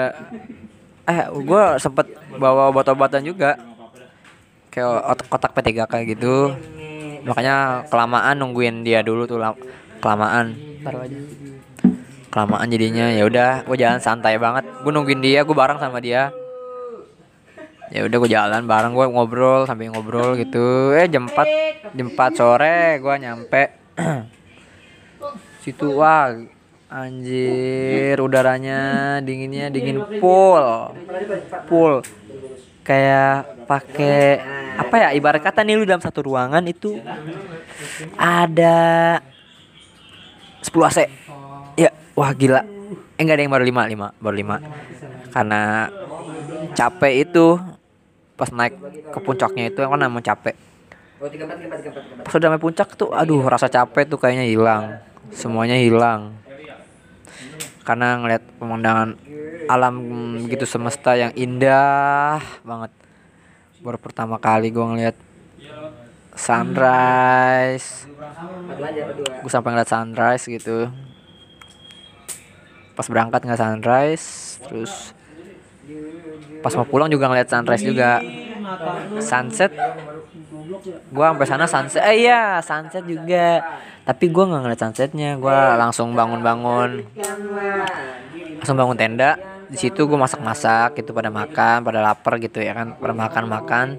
eh 1.05 1.19
gue 1.31 1.63
sempet 1.77 2.07
bawa 2.35 2.73
obat-obatan 2.73 3.23
juga. 3.23 3.55
Kayak 4.67 5.07
otak 5.07 5.27
kotak 5.31 5.51
P3K 5.55 5.93
gitu. 6.11 6.51
Makanya 7.23 7.87
kelamaan 7.87 8.35
nungguin 8.37 8.83
dia 8.83 8.99
dulu 8.99 9.23
tuh 9.23 9.39
lam- 9.39 9.57
kelamaan. 10.03 10.59
Taruh 10.83 11.07
aja. 11.07 11.17
Kelamaan 12.35 12.67
jadinya 12.67 13.15
ya 13.15 13.23
udah 13.23 13.63
gue 13.63 13.77
jalan 13.79 14.03
santai 14.03 14.35
banget. 14.35 14.67
Gue 14.83 14.91
nungguin 14.91 15.23
dia, 15.23 15.47
gue 15.47 15.55
bareng 15.55 15.79
sama 15.79 16.03
dia. 16.03 16.35
Ya 17.95 18.03
udah 18.03 18.17
gue 18.19 18.27
jalan 18.27 18.67
bareng 18.67 18.91
gue 18.91 19.07
ngobrol 19.07 19.63
sampai 19.63 19.87
ngobrol 19.87 20.35
gitu. 20.35 20.91
Eh 20.91 21.07
jam 21.07 21.31
4 21.31 21.95
jam 21.95 22.07
4 22.11 22.35
sore 22.35 22.99
gue 22.99 23.15
nyampe 23.23 23.63
situ 25.63 25.95
wah 25.95 26.35
anjir 26.91 28.19
udaranya 28.19 29.17
dinginnya 29.23 29.71
dingin 29.71 30.03
full 30.21 30.93
full 31.71 32.03
kayak 32.85 33.65
pakai 33.65 34.43
apa 34.77 34.95
ya 34.99 35.09
ibarat 35.17 35.41
kata 35.41 35.65
nih 35.65 35.79
lu 35.79 35.87
dalam 35.87 36.03
satu 36.03 36.27
ruangan 36.27 36.61
itu 36.69 37.01
ada 38.19 38.77
10 40.61 40.69
AC 40.69 40.99
ya 41.75 41.91
wah 42.15 42.31
gila. 42.35 42.63
Eh 43.15 43.23
enggak 43.23 43.39
ada 43.39 43.43
yang 43.47 43.53
baru 43.55 43.65
5 43.67 43.95
5 43.95 44.23
baru 44.23 44.35
5 44.35 45.31
karena 45.31 45.61
capek 46.75 47.13
itu 47.27 47.59
pas 48.35 48.51
naik 48.51 48.75
ke 49.11 49.19
puncaknya 49.23 49.71
itu 49.71 49.79
kan 49.79 49.99
namanya 49.99 50.35
capek? 50.35 50.55
Pas 52.23 52.33
udah 52.35 52.47
sampai 52.51 52.61
puncak 52.61 52.87
tuh 52.99 53.15
aduh 53.15 53.43
rasa 53.47 53.71
capek 53.71 54.03
tuh 54.07 54.19
kayaknya 54.19 54.47
hilang. 54.47 54.99
Semuanya 55.31 55.79
hilang. 55.79 56.35
Karena 57.87 58.19
ngeliat 58.19 58.43
pemandangan 58.59 59.15
alam 59.71 59.95
gitu 60.51 60.67
semesta 60.67 61.15
yang 61.15 61.31
indah 61.33 62.43
banget. 62.67 62.91
Baru 63.79 63.97
pertama 63.97 64.35
kali 64.41 64.69
gua 64.75 64.91
ngeliat 64.91 65.15
sunrise. 66.35 68.09
Gue 69.39 69.51
sampai 69.51 69.71
ngeliat 69.71 69.89
sunrise 69.89 70.45
gitu 70.51 70.91
pas 72.95 73.07
berangkat 73.11 73.43
nggak 73.43 73.59
sunrise 73.59 74.57
terus 74.63 75.11
pas 76.63 76.73
mau 76.79 76.87
pulang 76.87 77.11
juga 77.11 77.29
ngeliat 77.29 77.51
sunrise 77.51 77.85
juga. 77.85 78.23
Sunset 79.21 79.71
gua 81.13 81.31
sampai 81.31 81.47
sana 81.47 81.65
sunset 81.69 82.01
eh 82.01 82.25
iya 82.25 82.63
sunset 82.63 83.05
juga. 83.05 83.61
Tapi 84.07 84.25
gua 84.33 84.49
nggak 84.49 84.61
ngeliat 84.65 84.81
sunsetnya 84.81 85.37
gua 85.37 85.77
langsung 85.77 86.17
bangun-bangun. 86.17 87.05
Langsung 88.63 88.77
bangun 88.79 88.97
tenda 88.97 89.37
di 89.65 89.77
situ 89.81 90.05
gue 90.05 90.17
masak-masak 90.17 91.01
gitu 91.01 91.11
pada 91.11 91.33
makan 91.33 91.81
pada 91.81 91.99
lapar 92.01 92.37
gitu 92.37 92.61
ya 92.61 92.77
kan 92.77 92.93
pada 92.97 93.13
makan-makan. 93.17 93.97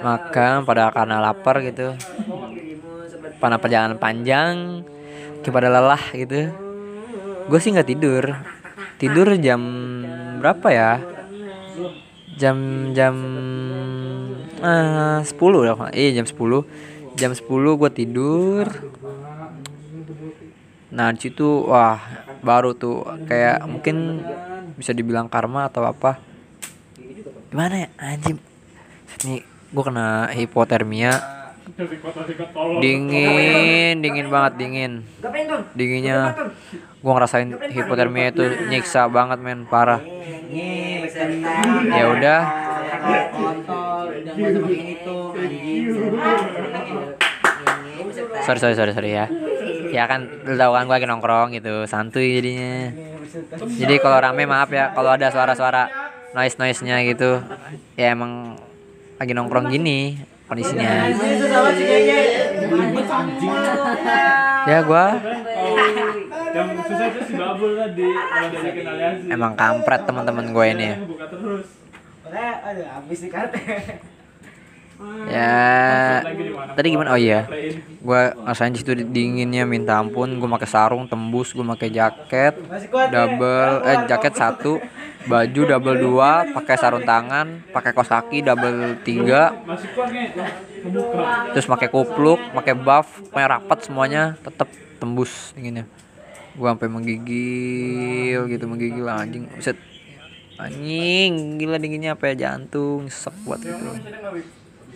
Makan 0.00 0.52
pada 0.64 0.94
karena 0.94 1.16
lapar 1.18 1.58
gitu. 1.66 1.94
Pada 3.40 3.56
perjalanan 3.56 3.98
panjang 3.98 4.84
kepada 5.40 5.72
lelah 5.72 6.02
gitu. 6.12 6.52
Gue 7.48 7.58
sih 7.58 7.72
nggak 7.72 7.88
tidur. 7.88 8.24
Tidur 9.00 9.32
jam 9.40 9.60
berapa 10.38 10.68
ya? 10.68 10.92
Jam 12.36 12.56
jam 12.96 13.14
eh, 14.60 15.18
10 15.24 15.66
lah 15.66 15.92
iya 15.92 16.20
jam 16.20 16.26
10 16.28 17.16
jam 17.16 17.30
10 17.32 17.44
gue 17.80 17.90
tidur. 17.92 18.66
Nah 20.90 21.08
di 21.14 21.18
situ 21.20 21.68
wah 21.68 22.00
baru 22.40 22.72
tuh 22.72 23.04
kayak 23.28 23.64
mungkin 23.68 24.24
bisa 24.76 24.96
dibilang 24.96 25.28
karma 25.28 25.68
atau 25.68 25.84
apa. 25.84 26.20
Gimana 27.50 27.84
ya? 27.84 27.88
Anjing. 27.98 28.38
Nih 29.26 29.44
gue 29.44 29.82
kena 29.84 30.32
hipotermia. 30.32 31.39
Dingin 32.80 33.94
dingin 34.00 34.26
banget 34.28 34.52
dingin. 34.60 34.92
Dinginnya 35.76 36.36
gue 37.00 37.12
ngerasain 37.12 37.48
hipotermia 37.72 38.32
itu 38.32 38.44
nyiksa 38.68 39.08
banget 39.08 39.38
men. 39.40 39.64
Parah. 39.64 40.00
Ya 41.90 42.04
udah. 42.10 42.40
Beserta. 43.00 43.90
sorry 48.44 48.60
sorry 48.60 48.74
sorry 48.74 48.92
sorry 48.92 49.10
ya. 49.14 49.26
Ya 49.90 50.04
kan 50.06 50.26
lu 50.46 50.54
tau 50.54 50.74
kan 50.74 50.86
gue 50.86 50.94
lagi 50.94 51.06
nongkrong 51.06 51.54
gitu 51.54 51.86
santuy 51.86 52.38
jadinya. 52.38 52.94
Jadi 53.78 53.94
kalau 54.02 54.18
rame 54.18 54.46
maaf 54.46 54.70
ya 54.70 54.90
kalau 54.94 55.10
ada 55.14 55.30
suara-suara 55.30 55.90
noise 56.34 56.56
noise 56.58 56.80
nya 56.82 57.02
gitu. 57.06 57.42
Ya 57.94 58.14
emang 58.14 58.58
lagi 59.20 59.32
nongkrong 59.36 59.70
gini 59.70 60.16
kondisinya 60.50 60.90
ya 64.66 64.78
kenal 68.74 68.96
Yasin 68.98 69.30
emang 69.30 69.52
kampret 69.54 70.02
teman-teman 70.02 70.50
gue 70.50 70.66
ini 70.74 70.84
ya. 70.90 70.96
buka 71.06 71.26
terus 71.30 71.66
Makanya 72.20 72.54
aduh 72.62 72.86
habis 72.86 73.18
nih 73.26 73.30
karte. 73.32 73.58
Ya. 75.30 76.20
Tadi 76.76 76.86
gimana? 76.92 77.14
Oh 77.14 77.20
iya. 77.20 77.46
Gue 78.00 78.22
ngerasain 78.32 78.72
di 78.72 78.80
situ 78.80 78.92
dinginnya 78.96 79.64
minta 79.68 80.00
ampun. 80.00 80.38
Gue 80.38 80.48
pakai 80.48 80.68
sarung 80.68 81.06
tembus 81.10 81.52
gue 81.52 81.64
pakai 81.64 81.88
jaket 81.92 82.54
double 82.90 83.84
eh 83.84 83.98
jaket 84.08 84.34
satu 84.36 84.80
baju 85.20 85.60
double 85.68 85.98
dua 86.00 86.48
pakai 86.48 86.80
sarung 86.80 87.04
tangan 87.04 87.60
pakai 87.76 87.92
kaos 87.92 88.08
kaki 88.08 88.40
double 88.40 88.96
tiga 89.04 89.52
terus 91.52 91.68
pakai 91.68 91.92
kupluk 91.92 92.40
pakai 92.56 92.72
buff 92.72 93.20
pakai 93.28 93.44
rapat 93.44 93.78
semuanya 93.84 94.40
tetap 94.40 94.68
tembus 94.96 95.52
dinginnya. 95.52 95.84
Gue 96.56 96.66
sampai 96.66 96.88
menggigil 96.88 98.48
gitu 98.48 98.64
menggigil 98.64 99.06
anjing. 99.06 99.44
Set 99.60 99.76
anjing 100.60 101.56
gila 101.56 101.80
dinginnya 101.80 102.12
apa 102.16 102.32
ya 102.32 102.48
jantung 102.48 103.08
sek 103.08 103.32
buat 103.48 103.60
gitu 103.64 103.96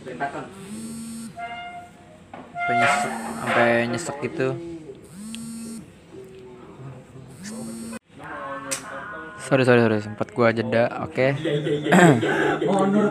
sampai 0.04 0.44
nyesek 2.76 3.12
sampai 3.40 3.88
nyesek 3.88 4.16
gitu 4.20 4.48
sorry 9.44 9.62
sorry 9.68 9.80
sorry. 9.84 10.00
Sempat 10.00 10.32
gua 10.32 10.48
jeda 10.50 10.88
oke? 11.04 11.26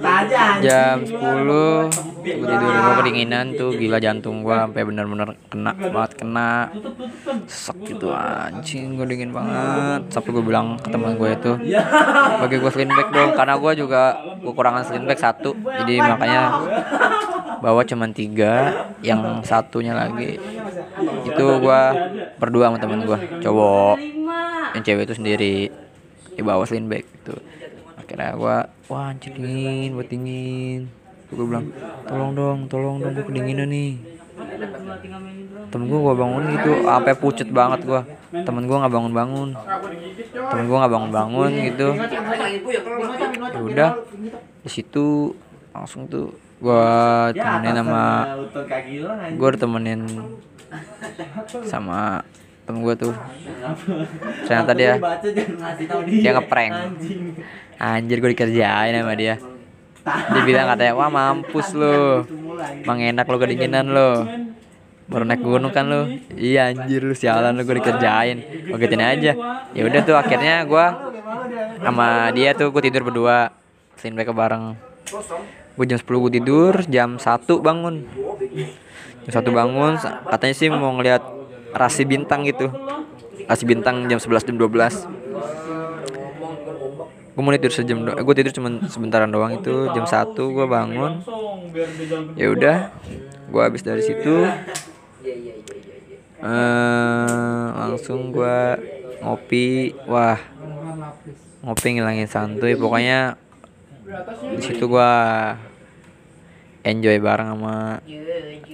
Aja 0.03 0.37
anjing. 0.57 0.65
jam 0.65 0.97
10 1.05 1.13
gua 1.13 1.89
tidur 2.25 2.69
gua 2.73 2.93
kedinginan 3.01 3.45
tuh. 3.53 3.71
Gila 3.77 3.97
jantung 4.01 4.41
gua 4.41 4.65
sampai 4.65 4.81
bener-bener 4.81 5.37
kena 5.47 5.71
banget 5.77 6.11
kena. 6.17 6.73
Sek 7.45 7.77
gitu 7.85 8.09
anjing. 8.09 8.97
Gua 8.97 9.05
dingin 9.05 9.29
banget. 9.29 10.09
Sampai 10.09 10.29
gua 10.33 10.43
bilang 10.43 10.67
ke 10.81 10.89
teman 10.89 11.15
gue 11.15 11.29
itu? 11.29 11.53
Bagi 12.41 12.55
gua 12.57 12.71
slim 12.73 12.89
bag 12.89 13.09
dong. 13.13 13.31
Karena 13.37 13.53
gua 13.61 13.71
juga 13.77 14.17
kekurangan 14.41 14.83
slim 14.83 15.05
bag 15.05 15.19
satu. 15.21 15.53
Jadi 15.53 16.01
makanya 16.01 16.41
bawa 17.61 17.85
cuman 17.85 18.09
tiga. 18.09 18.89
Yang 19.05 19.45
satunya 19.45 19.93
lagi. 19.93 20.41
Itu 21.29 21.61
gua 21.61 21.93
berdua 22.41 22.73
sama 22.73 22.81
teman 22.81 23.05
gua. 23.05 23.21
Cowok. 23.37 23.97
Yang 24.73 24.83
cewek 24.89 25.05
itu 25.05 25.13
sendiri 25.13 25.82
dibawa 26.35 26.63
sling 26.65 26.89
bag 26.89 27.05
gitu. 27.21 27.35
Akhirnya 27.97 28.35
gua 28.35 28.67
wah 28.91 29.13
anjir 29.13 29.33
dingin 29.33 29.95
buat 29.95 30.09
dingin. 30.09 30.89
Gue 31.33 31.45
bilang 31.49 31.73
tolong 32.05 32.31
dong 32.37 32.59
tolong 32.69 33.01
dong 33.01 33.13
gue 33.17 33.25
kedinginan 33.25 33.69
nih. 33.69 33.97
Temen 35.73 35.85
gue 35.89 35.99
gua 35.99 36.13
bangun 36.13 36.43
gitu 36.53 36.71
sampai 36.85 37.13
pucet 37.17 37.49
banget 37.49 37.85
gua. 37.85 38.01
Temen 38.33 38.65
gua 38.69 38.85
nggak 38.85 38.93
bangun 38.93 39.13
bangun 39.13 39.49
temen 40.33 40.65
gua 40.69 40.77
nggak 40.85 40.93
bangun 40.93 41.11
bangun 41.11 41.51
gitu. 41.71 41.87
Ya 43.53 43.59
udah 43.61 43.89
di 44.63 44.69
situ 44.69 45.33
langsung 45.73 46.05
tuh 46.05 46.33
gua 46.63 47.27
temenin 47.35 47.75
sama 47.75 48.03
gue 49.35 49.49
ditemenin 49.57 50.01
sama 51.67 52.23
temen 52.63 52.79
gue 52.83 52.95
tuh. 52.95 53.13
Ternyata 54.47 54.71
dia 54.75 54.95
dia. 56.07 56.31
ngeprank. 56.35 56.73
Anjir 57.79 58.17
gue 58.23 58.31
dikerjain 58.31 58.95
sama 58.95 59.13
dia. 59.19 59.35
Dia 60.03 60.41
bilang 60.43 60.67
katanya 60.71 60.93
wah 60.99 61.11
mampus 61.11 61.75
lo 61.75 62.27
mang 62.83 62.99
enak 62.99 63.23
lo 63.23 63.37
kedinginan 63.39 63.87
lo 63.91 64.27
baru 65.03 65.27
naik 65.27 65.43
gunung 65.43 65.75
kan 65.75 65.91
lo 65.91 66.07
iya 66.39 66.71
anjir 66.71 67.03
lu 67.03 67.15
sialan 67.15 67.55
lo 67.55 67.63
gue 67.67 67.75
dikerjain. 67.79 68.37
Gue 68.71 68.77
gituin 68.79 69.03
aja. 69.03 69.31
Ya 69.75 69.81
udah 69.83 70.01
tuh 70.03 70.15
akhirnya 70.15 70.63
gue 70.63 70.85
sama 71.83 72.31
dia 72.31 72.55
tuh 72.55 72.71
gue 72.71 72.81
tidur 72.87 73.03
berdua. 73.07 73.51
Sini 73.99 74.15
mereka 74.15 74.31
bareng. 74.31 74.75
Gue 75.73 75.85
jam 75.89 75.99
10 75.99 76.05
gue 76.05 76.31
tidur 76.39 76.73
jam 76.87 77.19
1 77.19 77.23
bangun. 77.59 78.07
Jam 79.27 79.31
1 79.39 79.51
bangun 79.51 79.93
katanya 80.31 80.55
sih 80.55 80.67
mau 80.71 80.91
ngeliat 80.95 81.23
rasi 81.73 82.05
bintang 82.05 82.45
gitu. 82.45 82.69
Rasi 83.43 83.63
bintang 83.65 84.07
jam 84.07 84.21
11 84.21 84.47
jam 84.47 84.57
12 84.57 85.09
gue 87.33 87.41
mau 87.41 87.49
tidur 87.49 87.73
sejam 87.73 87.97
do- 88.05 88.13
gue 88.13 88.35
tidur 88.37 88.53
cuma 88.53 88.69
sebentaran 88.85 89.25
doang 89.25 89.57
itu. 89.57 89.89
Jam 89.89 90.05
1 90.05 90.37
gue 90.37 90.65
bangun. 90.69 91.17
Ya 92.37 92.53
udah 92.53 92.77
gue 93.49 93.61
habis 93.61 93.81
dari 93.81 94.05
situ. 94.05 94.45
Eh 96.45 97.65
langsung 97.73 98.29
gue 98.29 98.57
ngopi. 99.25 99.97
Wah 100.05 100.37
ngopi 101.65 101.97
ngilangin 101.97 102.29
santuy. 102.29 102.77
Pokoknya 102.77 103.33
di 104.53 104.61
situ 104.61 104.85
gue 104.85 105.11
enjoy 106.85 107.17
bareng 107.17 107.49
sama 107.57 107.97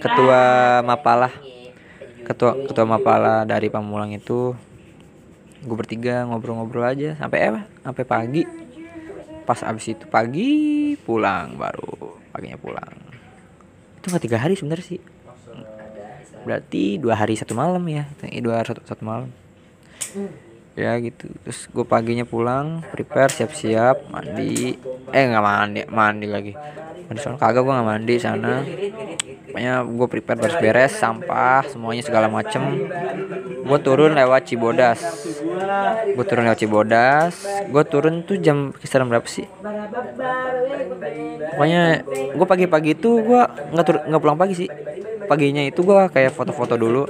ketua 0.04 0.42
Mapala 0.84 1.32
ketua 2.30 2.54
ketua 2.70 2.86
Mapala 2.86 3.42
dari 3.42 3.74
Pamulang 3.74 4.13
itu 4.13 4.54
gue 5.60 5.76
bertiga 5.76 6.24
ngobrol-ngobrol 6.30 6.86
aja 6.86 7.18
sampai 7.18 7.50
apa? 7.50 7.62
Sampai 7.82 8.04
pagi. 8.06 8.44
Pas 9.50 9.65
abis 9.65 9.98
itu 9.98 10.06
pagi 10.06 10.94
pulang 11.02 11.58
baru 11.58 12.22
paginya 12.30 12.62
pulang. 12.62 12.94
Itu 13.98 14.13
nggak 14.13 14.24
tiga 14.30 14.38
hari 14.38 14.54
sebenarnya 14.54 14.86
sih. 14.86 15.02
Berarti 16.46 17.02
dua 17.02 17.18
hari 17.18 17.34
satu 17.36 17.58
malam 17.58 17.84
ya 17.89 18.08
Eh, 18.30 18.39
dua 18.39 18.62
hari 18.62 18.78
satu, 18.78 18.86
satu 18.86 19.02
malam. 19.02 19.34
Ya 20.78 20.96
gitu 21.02 21.34
terus 21.44 21.65
gue 21.65 21.84
paginya 21.84 22.30
pulang 22.30 22.86
prepare 22.94 23.34
siap-siap 23.34 24.06
mandi. 24.13 24.78
Eh 25.10 25.24
nggak 25.26 25.44
mandi 25.44 25.82
mandi 25.89 26.28
lagi 26.30 26.54
mandi 27.10 27.26
sana 27.26 27.41
kagak 27.41 27.65
gue 27.65 27.74
nggak 27.74 27.89
mandi 27.89 28.15
sana. 28.22 28.54
Pokoknya 29.50 29.82
gue 29.82 30.08
prepare 30.13 30.38
beres-beres 30.38 30.93
sampah 30.93 31.65
semuanya 31.65 32.06
segala 32.06 32.30
macem. 32.30 32.62
Gue 33.65 33.80
turun 33.82 34.13
lewat 34.13 34.45
Cibodas. 34.45 35.02
Gue 36.13 36.26
turun 36.30 36.45
lewat 36.45 36.62
Cibodas. 36.62 37.34
Gue 37.65 37.82
turun 37.82 38.22
tuh 38.22 38.38
jam 38.38 38.69
kisaran 38.78 39.10
berapa 39.10 39.26
sih? 39.26 39.50
Pokoknya 41.58 42.06
gue 42.38 42.45
pagi-pagi 42.45 42.93
itu 42.93 43.26
gue 43.26 43.41
nggak 43.74 43.86
tur 43.89 44.06
nggak 44.06 44.22
pulang 44.22 44.38
pagi 44.38 44.54
sih. 44.54 44.69
Paginya 45.26 45.65
itu 45.65 45.82
gue 45.82 46.13
kayak 46.13 46.30
foto-foto 46.38 46.78
dulu. 46.78 47.10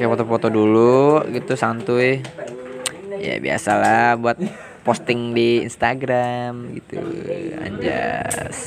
Kayak 0.00 0.08
foto-foto 0.08 0.48
dulu 0.48 1.20
gitu 1.36 1.52
santuy. 1.52 2.24
Ya 3.20 3.36
biasalah 3.36 4.16
buat 4.16 4.40
posting 4.84 5.32
di 5.32 5.64
Instagram 5.64 6.76
gitu. 6.76 7.00
Anjas. 7.58 8.58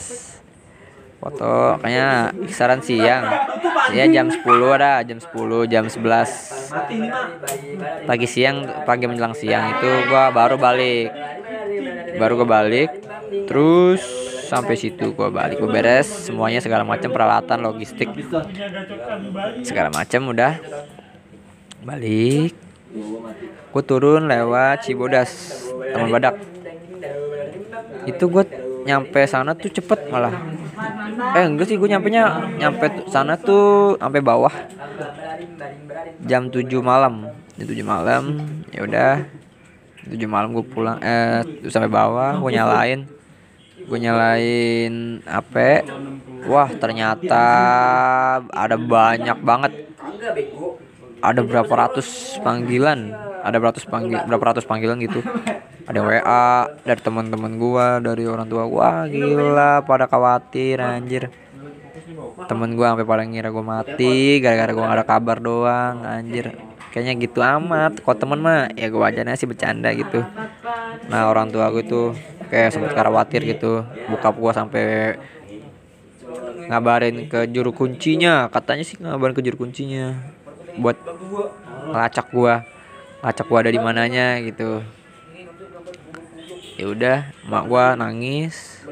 Foto 1.17 1.77
kayaknya 1.81 2.33
kisaran 2.45 2.81
siang. 2.81 3.25
Ya 3.93 4.05
jam 4.09 4.29
10 4.29 4.43
ada 4.73 5.01
jam 5.01 5.17
10 5.17 5.71
jam 5.71 5.85
11 5.89 8.05
pagi 8.05 8.27
siang 8.29 8.85
pagi 8.85 9.09
menjelang 9.09 9.33
siang 9.33 9.77
itu 9.77 9.89
gua 10.09 10.33
baru 10.33 10.57
balik. 10.57 11.09
Baru 12.17 12.41
gua 12.41 12.61
balik 12.61 12.89
terus 13.49 14.01
sampai 14.49 14.77
situ 14.77 15.13
gua 15.13 15.33
balik. 15.33 15.57
Gua 15.57 15.73
beres 15.73 16.29
semuanya 16.29 16.61
segala 16.61 16.85
macam 16.85 17.09
peralatan 17.09 17.65
logistik. 17.65 18.09
Segala 19.65 19.89
macam 19.89 20.33
udah 20.33 20.53
balik. 21.81 22.67
Gue 23.71 23.83
turun 23.83 24.31
lewat 24.31 24.87
Cibodas 24.87 25.66
Taman 25.97 26.13
Badak. 26.13 26.35
Itu 28.05 28.29
gue 28.29 28.45
nyampe 28.85 29.25
sana 29.25 29.57
tuh 29.57 29.73
cepet 29.73 30.13
malah. 30.13 30.31
Eh 31.33 31.43
enggak 31.49 31.65
sih 31.65 31.75
gue 31.81 31.89
nyampe 31.89 32.13
nya 32.13 32.45
nyampe 32.61 33.09
sana 33.09 33.33
tuh 33.33 33.97
sampai 33.97 34.21
bawah. 34.21 34.53
Jam 36.29 36.53
7 36.53 36.69
malam. 36.85 37.33
Jam 37.57 37.65
7 37.65 37.81
malam 37.81 38.23
ya 38.69 38.85
udah. 38.85 39.25
7 40.05 40.13
malam 40.29 40.53
gue 40.53 40.63
pulang 40.63 41.01
eh 41.01 41.41
sampai 41.65 41.89
bawah 41.89 42.37
gue 42.37 42.51
nyalain. 42.53 43.09
Gue 43.87 43.97
nyalain 43.97 45.25
HP 45.25 45.55
wah 46.45 46.69
ternyata 46.77 47.45
ada 48.45 48.77
banyak 48.77 49.37
banget. 49.41 49.73
Ada 51.17 51.41
berapa 51.41 51.73
ratus 51.73 52.37
panggilan? 52.45 53.09
Ada 53.41 53.57
berapa 53.63 53.79
panggil 53.87 54.19
berapa 54.27 54.43
ratus 54.51 54.67
panggilan 54.67 54.99
gitu 54.99 55.23
ada 55.87 56.03
WA 56.03 56.67
dari 56.83 56.99
teman-teman 56.99 57.55
gua 57.55 58.03
dari 58.03 58.27
orang 58.27 58.51
tua 58.51 58.67
gua. 58.67 59.07
Gila 59.07 59.87
pada 59.87 60.03
khawatir 60.11 60.83
anjir. 60.83 61.31
Temen 62.51 62.75
gua 62.75 62.91
sampai 62.91 63.07
pada 63.07 63.23
ngira 63.23 63.47
gua 63.55 63.63
mati 63.63 64.43
gara-gara 64.43 64.75
gua 64.75 64.91
gak 64.91 64.97
ada 64.99 65.05
kabar 65.07 65.37
doang 65.39 66.03
anjir. 66.03 66.59
Kayaknya 66.91 67.13
gitu 67.23 67.39
amat. 67.39 68.03
Kok 68.03 68.19
temen 68.19 68.43
mah 68.43 68.67
ya 68.75 68.91
gua 68.91 69.07
wajarnya 69.07 69.39
sih 69.39 69.47
bercanda 69.47 69.87
gitu. 69.95 70.27
Nah 71.07 71.31
orang 71.31 71.55
tua 71.55 71.71
gua 71.71 71.79
itu 71.79 72.11
kayak 72.51 72.75
sempet 72.75 72.91
khawatir 72.91 73.47
gitu. 73.47 73.87
Bokap 74.11 74.35
gua 74.35 74.51
sampai 74.51 75.15
ngabarin 76.67 77.31
ke 77.31 77.47
juru 77.47 77.71
kuncinya. 77.71 78.51
Katanya 78.51 78.83
sih 78.83 78.99
ngabarin 78.99 79.39
ke 79.39 79.39
juru 79.39 79.63
kuncinya 79.63 80.19
buat 80.75 80.99
ngelacak 81.95 82.27
gua. 82.35 82.67
Ngelacak 83.23 83.47
gua 83.47 83.59
ada 83.63 83.71
di 83.71 83.79
mananya 83.79 84.43
gitu 84.43 84.96
ya 86.77 86.85
udah 86.85 87.17
mak 87.49 87.65
gua 87.65 87.97
nangis. 87.97 88.85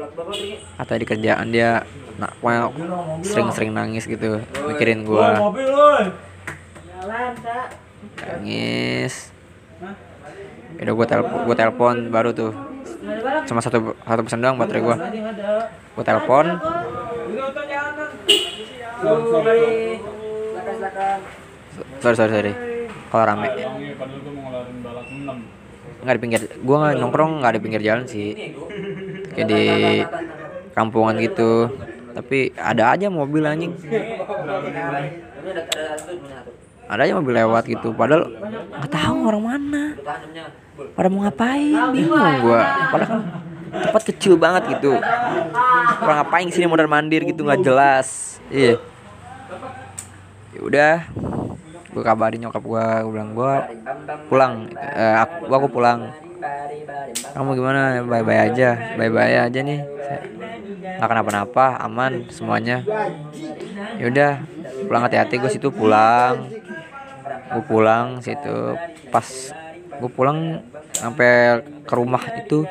Atau 0.76 0.98
di 0.98 1.06
kerjaan 1.06 1.54
dia 1.54 1.86
nak 2.18 2.34
pokoknya 2.42 2.74
sering-sering 3.22 3.72
nangis 3.72 4.10
gitu. 4.10 4.42
Mikirin 4.66 5.06
gua. 5.06 5.54
Nangis. 8.18 9.30
Ya 10.76 10.82
udah 10.90 10.94
gua 10.98 11.08
telepon 11.08 11.40
gua 11.46 11.56
telepon 11.56 11.96
baru 12.10 12.34
tuh. 12.34 12.52
Cuma 13.46 13.62
satu 13.62 13.94
satu 13.94 14.22
pesan 14.26 14.42
doang 14.42 14.58
baterai 14.58 14.82
gua. 14.82 14.98
Gua 15.94 16.04
telepon. 16.04 16.46
Sorry 22.02 22.16
sorry 22.18 22.34
sorry. 22.34 22.54
Kalau 23.06 23.24
rame 23.32 23.48
Ini 23.48 23.96
padahal 23.96 24.20
gua 24.26 24.34
mau 24.34 24.50
ngeluarin 24.50 24.78
balak 24.82 25.06
6. 25.08 25.64
Nggak 26.06 26.16
di 26.16 26.22
pinggir 26.22 26.42
gua 26.62 26.76
nggak 26.86 26.94
nongkrong 27.02 27.42
nggak 27.42 27.54
di 27.58 27.62
pinggir 27.66 27.82
jalan 27.82 28.06
sih. 28.06 28.54
Kayak 29.34 29.48
di 29.50 29.64
kampungan 30.78 31.18
gitu. 31.18 31.74
Tapi 32.16 32.54
ada 32.56 32.94
aja 32.96 33.10
mobil 33.10 33.44
anjing. 33.44 33.74
Ada 36.86 37.02
aja 37.10 37.14
mobil 37.18 37.34
lewat 37.34 37.66
gitu 37.66 37.92
padahal 37.98 38.30
nggak 38.78 38.92
tahu 38.94 39.18
orang 39.26 39.44
mana. 39.44 39.84
Pada 40.94 41.08
mau 41.10 41.26
ngapain? 41.26 41.92
Bingung 41.92 42.36
gua. 42.46 42.62
Padahal 42.94 43.10
kan 43.10 43.22
tempat 43.76 44.04
kecil 44.08 44.40
banget 44.40 44.78
gitu. 44.78 44.96
Orang 46.00 46.18
ngapain 46.24 46.48
sini 46.54 46.70
mondar 46.70 46.88
mandir 46.88 47.26
gitu 47.26 47.44
nggak 47.44 47.66
jelas. 47.66 48.40
Iya. 48.54 48.80
Ya 50.56 50.62
udah 50.64 50.96
gue 51.96 52.04
kabarin 52.04 52.44
nyokap 52.44 52.60
gua 52.60 53.00
gue 53.08 53.12
bilang 53.16 53.32
gua 53.32 53.72
pulang. 54.28 54.68
Eh, 54.76 55.16
aku, 55.16 55.48
aku 55.48 55.68
pulang. 55.72 56.12
Kamu 57.32 57.56
gimana? 57.56 58.04
Bye 58.04 58.24
bye 58.28 58.52
aja. 58.52 59.00
Bye 59.00 59.08
bye 59.08 59.48
aja 59.48 59.60
nih. 59.64 59.80
Nggak 61.00 61.08
kenapa-napa 61.08 61.80
aman 61.80 62.28
semuanya. 62.28 62.84
Yaudah 63.96 64.44
pulang 64.92 65.04
hati-hati 65.08 65.40
gue 65.40 65.52
situ 65.52 65.72
pulang. 65.72 66.52
Gue 67.56 67.64
pulang 67.64 68.20
situ. 68.20 68.76
Pas 69.08 69.28
gue 69.96 70.12
pulang 70.12 70.60
sampai 70.92 71.64
ke 71.88 71.94
rumah 71.96 72.24
itu 72.36 72.68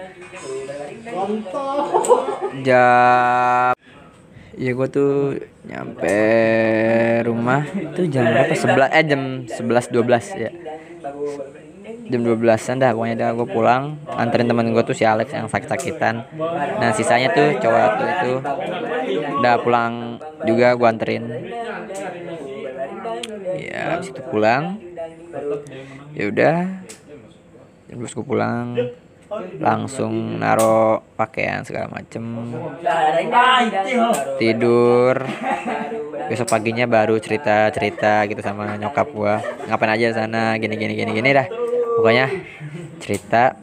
jam 2.64 3.73
Iya 4.54 4.70
gue 4.70 4.88
tuh 4.90 5.12
nyampe 5.66 6.16
rumah 7.26 7.66
itu 7.74 8.06
jam 8.06 8.22
berapa? 8.30 8.54
11 8.54 8.94
eh 8.94 9.04
jam 9.04 9.22
11 9.50 9.90
12 9.90 10.42
ya. 10.42 10.50
Jam 12.04 12.20
12-an 12.20 12.76
dah 12.78 12.90
pokoknya 12.92 13.16
dah 13.16 13.30
gue 13.32 13.48
pulang 13.48 13.96
anterin 14.12 14.46
temen 14.46 14.70
gue 14.70 14.84
tuh 14.84 14.94
si 14.94 15.02
Alex 15.08 15.32
yang 15.32 15.48
sakit-sakitan. 15.48 16.28
Nah, 16.78 16.92
sisanya 16.92 17.32
tuh 17.32 17.56
cowok 17.58 17.88
tuh 17.96 18.08
itu 18.08 18.32
udah 19.40 19.54
pulang 19.64 20.20
juga 20.44 20.76
gue 20.76 20.88
anterin. 20.88 21.24
Ya, 23.56 23.96
habis 23.96 24.12
itu 24.12 24.22
pulang. 24.28 24.78
Ya 26.14 26.24
udah. 26.30 26.56
Jam 27.88 27.96
12 27.98 28.16
gue 28.20 28.26
pulang 28.26 28.66
langsung 29.58 30.38
naro 30.38 31.02
pakaian 31.18 31.64
segala 31.64 31.88
macem. 31.90 32.22
Tidur. 34.38 35.24
Besok 36.24 36.48
paginya 36.48 36.88
baru 36.88 37.20
cerita 37.20 37.68
cerita 37.68 38.24
gitu 38.24 38.40
sama 38.40 38.76
nyokap 38.80 39.08
gua. 39.12 39.44
Ngapain 39.68 39.92
aja 39.92 40.24
sana? 40.24 40.56
Gini 40.56 40.74
gini 40.78 40.94
gini 40.96 41.10
gini 41.12 41.30
dah. 41.36 41.46
Pokoknya 42.00 42.26
cerita. 43.02 43.56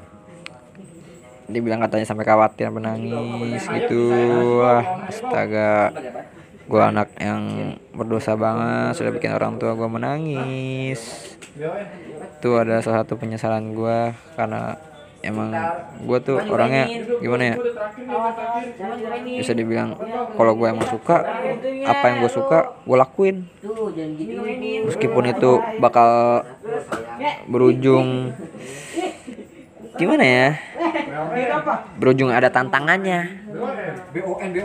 Dia 1.52 1.60
bilang 1.60 1.84
katanya 1.84 2.08
sampai 2.08 2.24
khawatir 2.24 2.72
menangis 2.72 3.66
gitu. 3.68 4.14
Wah 4.62 5.10
astaga. 5.10 5.92
Gua 6.70 6.88
anak 6.88 7.12
yang 7.20 7.76
berdosa 7.92 8.40
banget 8.40 8.96
sudah 8.96 9.12
bikin 9.12 9.36
orang 9.36 9.60
tua 9.60 9.76
gua 9.76 9.92
menangis. 9.92 11.02
Itu 12.40 12.56
ada 12.56 12.80
salah 12.80 13.04
satu 13.04 13.20
penyesalan 13.20 13.76
gua 13.76 14.16
karena 14.40 14.80
emang 15.22 15.54
gue 16.02 16.18
tuh 16.22 16.38
orangnya 16.50 16.86
gimana 17.22 17.54
ya? 17.54 17.56
Bisa 19.22 19.54
dibilang 19.54 19.94
kalau 20.36 20.54
gue 20.58 20.68
emang 20.70 20.88
suka 20.90 21.22
apa 21.86 22.04
yang 22.10 22.18
gue 22.26 22.32
suka 22.32 22.74
gue 22.82 22.98
lakuin. 22.98 23.46
Meskipun 24.90 25.24
itu 25.30 25.52
bakal 25.78 26.42
berujung 27.46 28.34
gimana 29.96 30.26
ya? 30.26 30.50
Berujung 32.02 32.34
ada 32.34 32.50
tantangannya 32.50 33.46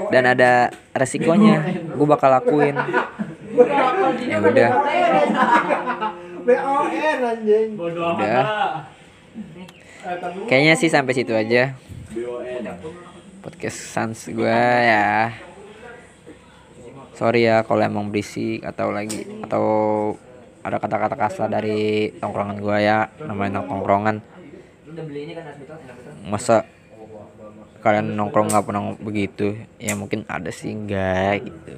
dan 0.09 0.25
ada 0.25 0.73
resikonya 0.97 1.61
gue 1.93 2.07
bakal 2.09 2.33
lakuin. 2.33 2.77
Ya 4.27 4.41
udah. 4.41 4.71
Udah. 7.77 8.43
Kayaknya 10.47 10.75
sih 10.79 10.87
sampai 10.87 11.13
situ 11.19 11.35
aja. 11.35 11.75
Podcast 13.43 13.79
sans 13.91 14.19
gue 14.31 14.63
ya. 14.87 15.35
Sorry 17.19 17.49
ya 17.49 17.67
kalau 17.67 17.83
emang 17.83 18.13
berisik 18.13 18.63
atau 18.63 18.95
lagi 18.95 19.27
atau 19.43 19.67
ada 20.63 20.77
kata-kata 20.79 21.17
kasar 21.17 21.49
dari 21.51 22.11
tongkrongan 22.19 22.59
gue 22.59 22.77
ya 22.83 23.07
namanya 23.23 23.63
tongkrongan 23.63 24.19
masa 26.27 26.67
kalian 27.87 28.19
nongkrong 28.19 28.51
nggak 28.51 28.67
pernah 28.67 28.83
begitu? 28.99 29.59
Ya 29.79 29.95
mungkin 29.95 30.27
ada 30.27 30.51
sih 30.51 30.75
enggak 30.75 31.47
gitu. 31.47 31.75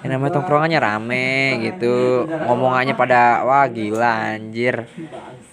Ya 0.00 0.06
namanya 0.08 0.40
tongkrongannya 0.40 0.80
rame 0.80 1.60
gitu. 1.60 2.24
Ngomongannya 2.26 2.96
pada 2.96 3.44
wah 3.44 3.68
gila 3.68 4.32
anjir 4.36 4.88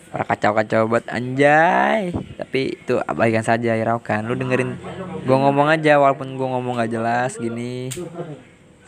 para 0.10 0.26
kacau-kacau 0.26 0.90
buat 0.90 1.06
anjay. 1.10 2.14
Tapi 2.38 2.82
itu 2.82 2.98
abaikan 3.06 3.46
saja 3.46 3.78
hiraukan 3.78 4.26
lu 4.26 4.34
dengerin 4.34 4.76
gua 5.24 5.38
ngomong 5.48 5.70
aja 5.70 6.02
walaupun 6.02 6.34
gua 6.34 6.58
ngomong 6.58 6.82
gak 6.82 6.92
jelas 6.92 7.38
gini. 7.38 7.94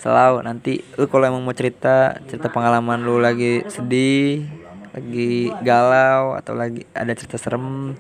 Selalu 0.02 0.42
nanti 0.42 0.82
lu 0.98 1.06
kalau 1.06 1.30
emang 1.30 1.46
mau 1.46 1.54
cerita 1.54 2.18
cerita 2.26 2.50
pengalaman 2.50 3.06
lu 3.06 3.22
lagi 3.22 3.62
sedih 3.70 4.50
lagi 4.92 5.54
galau 5.64 6.36
atau 6.36 6.52
lagi 6.58 6.84
ada 6.92 7.14
cerita 7.16 7.40
serem 7.40 7.96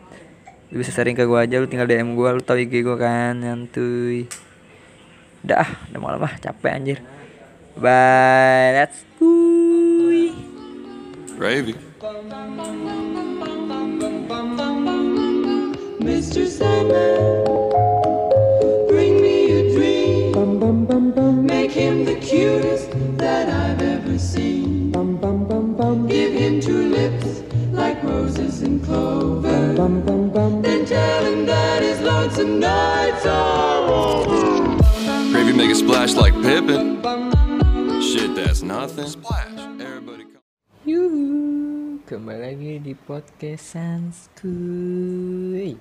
lu 0.73 0.75
bisa 0.75 0.91
sering 0.91 1.13
ke 1.13 1.23
gua 1.29 1.45
aja 1.45 1.61
lu 1.61 1.69
tinggal 1.69 1.87
DM 1.87 2.17
gua 2.17 2.33
lu 2.33 2.41
tau 2.41 2.57
IG 2.57 2.81
gua 2.81 2.97
kan 2.97 3.37
nyantuy. 3.37 4.25
Udah 5.45 5.61
ah 5.61 5.69
udah 5.93 5.99
malam 6.01 6.25
ah 6.25 6.33
capek 6.41 6.73
anjir. 6.73 6.99
Bye 7.77 8.81
let's 8.81 9.05
go. 9.21 9.29
Gravy. 11.37 11.90
Mr. 16.01 16.47
Sandman, 16.49 17.45
bring 18.89 19.21
me 19.21 19.51
a 19.53 19.61
dream. 19.73 20.33
Make 21.45 21.71
him 21.71 22.05
the 22.05 22.15
cutest 22.15 22.89
that 23.17 23.49
I've 23.49 23.81
ever 23.81 24.17
seen. 24.17 24.91
Give 26.09 26.33
him 26.33 26.59
two 26.59 26.89
lips 26.89 27.43
like 27.71 28.01
roses 28.03 28.61
and 28.65 28.81
clover. 28.83 29.73
Then 30.61 30.85
tell 30.89 31.23
him 31.25 31.45
that 31.45 31.83
his 31.85 32.01
lonesome 32.01 32.59
nights 32.59 33.25
are 33.25 33.85
over. 33.85 34.81
Gravy 35.31 35.53
make 35.53 35.69
a 35.69 35.75
splash 35.75 36.15
like 36.15 36.33
Pippin. 36.41 36.97
Shit, 38.01 38.33
that's 38.33 38.63
nothing. 38.65 39.05
Splash. 39.05 39.53
Everybody 39.77 40.25
come. 40.33 40.41
Yuhu, 40.81 42.01
kembali 42.09 42.41
lagi 42.41 42.81
di 42.81 42.97
podcast 42.97 43.77
Sanskuy. 43.77 45.77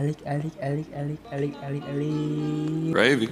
Alik 0.00 0.24
alik 0.24 0.56
alik 0.64 0.88
alik 0.96 1.20
alik 1.28 1.54
alik 1.60 1.84
alik. 1.92 2.88
Gravy. 2.96 3.28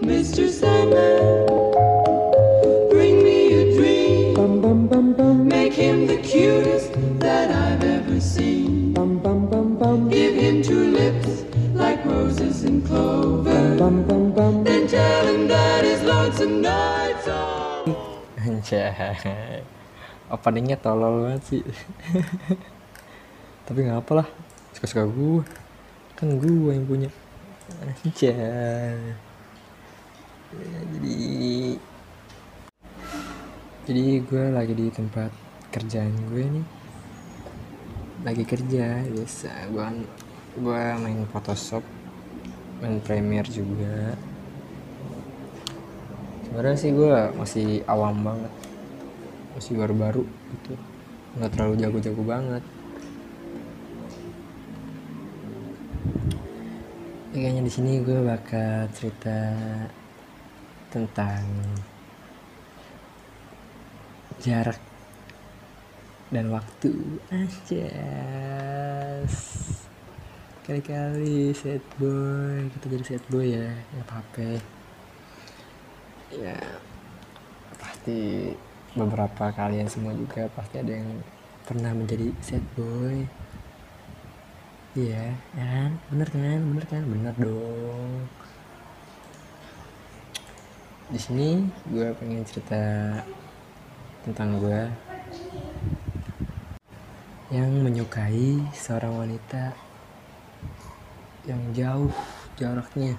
Mr. 0.00 0.48
Sandman, 0.48 1.44
bring 2.88 3.20
me 3.20 3.52
a 3.52 3.76
dream. 3.76 4.32
Make 5.44 5.74
him 5.74 6.06
the 6.06 6.16
cutest 6.24 6.96
that 7.20 7.52
I've 7.52 7.84
ever 7.84 8.18
seen. 8.18 8.94
Give 10.08 10.34
him 10.34 10.62
two 10.62 10.88
lips 10.88 11.44
like 11.74 12.02
roses 12.06 12.64
and 12.64 12.80
clover. 12.80 13.76
Then 14.64 14.88
tell 14.88 15.26
him 15.26 15.48
that 15.48 15.84
his 15.84 16.00
lonesome 16.00 16.62
nights 16.62 17.28
are. 17.28 17.84
Openingnya 20.28 20.76
tolol 20.80 21.28
banget 21.28 21.42
sih. 21.44 21.62
Tapi 23.66 23.78
nggak 23.84 24.00
apa 24.04 24.12
lah. 24.24 24.28
Suka-suka 24.76 25.08
gue. 25.08 25.44
Kan 26.16 26.36
gue 26.36 26.72
yang 26.72 26.84
punya. 26.88 27.10
Anjay. 27.84 29.16
Ya, 30.48 30.80
jadi 30.96 31.16
jadi 33.84 34.20
gue 34.24 34.44
lagi 34.48 34.72
di 34.72 34.88
tempat 34.88 35.28
kerjaan 35.72 36.12
gue 36.32 36.44
nih 36.44 36.66
lagi 38.24 38.44
kerja 38.48 39.04
biasa 39.12 39.68
gue 39.68 39.86
gue 40.56 40.82
main 41.04 41.24
Photoshop 41.28 41.84
main 42.80 42.96
Premiere 43.04 43.48
juga 43.52 44.16
sebenarnya 46.48 46.76
sih 46.80 46.96
gue 46.96 47.16
masih 47.36 47.68
awam 47.84 48.16
banget 48.24 48.52
masih 49.58 49.74
baru-baru 49.74 50.22
gitu. 50.54 50.78
Nggak 51.34 51.50
terlalu 51.50 51.74
jago-jago 51.82 52.22
banget. 52.22 52.62
Ya, 57.34 57.38
kayaknya 57.42 57.62
di 57.66 57.72
sini 57.74 57.90
gue 58.06 58.22
bakal 58.22 58.86
cerita 58.94 59.50
tentang 60.94 61.42
jarak 64.38 64.78
dan 66.30 66.54
waktu. 66.54 66.94
Aja 67.34 67.90
kali-kali 70.62 71.50
set 71.50 71.82
boy. 71.98 72.70
Kita 72.78 72.86
jadi 72.94 73.04
set 73.04 73.24
boy 73.26 73.50
ya 73.50 73.74
ya 73.74 74.02
apa 74.06 74.60
ya 76.28 76.60
pasti 77.80 78.52
beberapa 78.96 79.52
kalian 79.52 79.88
semua 79.92 80.16
juga 80.16 80.48
pasti 80.56 80.80
ada 80.80 80.92
yang 80.96 81.20
pernah 81.68 81.92
menjadi 81.92 82.32
set 82.40 82.64
boy. 82.72 83.28
Iya 84.96 85.36
ya 85.52 85.64
kan? 85.68 85.90
Bener 86.08 86.28
kan? 86.32 86.60
Bener 86.64 86.84
kan? 86.88 87.02
Bener 87.04 87.34
dong. 87.36 88.24
Di 91.12 91.20
sini 91.20 91.68
gue 91.92 92.08
pengen 92.16 92.44
cerita 92.48 92.80
tentang 94.24 94.60
gue 94.60 94.80
yang 97.48 97.68
menyukai 97.80 98.60
seorang 98.76 99.24
wanita 99.24 99.72
yang 101.48 101.60
jauh 101.72 102.12
jaraknya. 102.60 103.16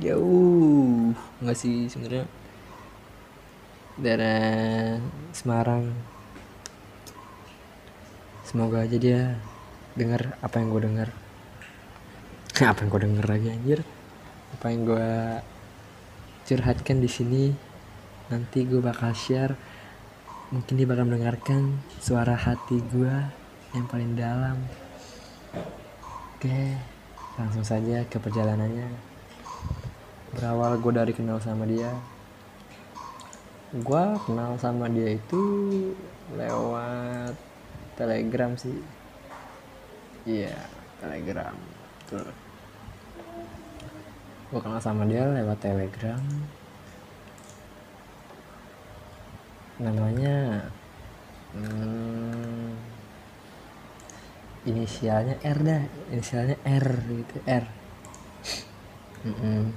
Jauh. 0.00 1.12
Nggak 1.40 1.56
sih 1.56 1.88
sebenarnya 1.88 2.24
daerah 3.96 5.00
Semarang. 5.32 5.88
Semoga 8.44 8.84
aja 8.84 8.96
dia 9.00 9.40
dengar 9.96 10.36
apa 10.44 10.60
yang 10.60 10.68
gue 10.68 10.82
dengar 10.84 11.08
apa 12.72 12.78
yang 12.84 12.88
gue 12.92 13.02
denger 13.08 13.24
lagi 13.24 13.48
anjir? 13.48 13.80
Apa 14.56 14.68
yang 14.68 14.84
gue 14.84 15.10
curhatkan 16.44 17.00
di 17.00 17.08
sini 17.08 17.44
nanti 18.28 18.68
gue 18.68 18.84
bakal 18.84 19.16
share. 19.16 19.56
Mungkin 20.52 20.76
dia 20.76 20.86
bakal 20.86 21.08
mendengarkan 21.08 21.80
suara 21.98 22.36
hati 22.36 22.78
gue 22.92 23.14
yang 23.72 23.88
paling 23.88 24.12
dalam. 24.12 24.60
Oke 26.36 26.76
langsung 27.40 27.64
saja 27.64 28.04
ke 28.04 28.20
perjalanannya. 28.20 28.92
Berawal 30.36 30.80
gue 30.84 30.92
dari 30.92 31.12
kenal 31.16 31.40
sama 31.40 31.64
dia 31.64 32.15
gue 33.76 34.04
kenal 34.24 34.56
sama 34.56 34.88
dia 34.88 35.20
itu 35.20 35.42
lewat 36.32 37.36
telegram 38.00 38.56
sih. 38.56 38.80
Iya 40.24 40.56
telegram 40.96 41.52
betul. 42.00 42.26
Gue 44.48 44.60
kenal 44.64 44.80
sama 44.80 45.04
dia 45.04 45.28
lewat 45.28 45.60
telegram. 45.60 46.24
Namanya 49.76 50.64
hmm, 51.52 52.72
inisialnya 54.64 55.36
R 55.44 55.58
dah 55.60 55.82
inisialnya 56.16 56.56
R 56.64 56.86
gitu 57.12 57.36
R. 57.44 57.64
Mm-mm. 59.26 59.74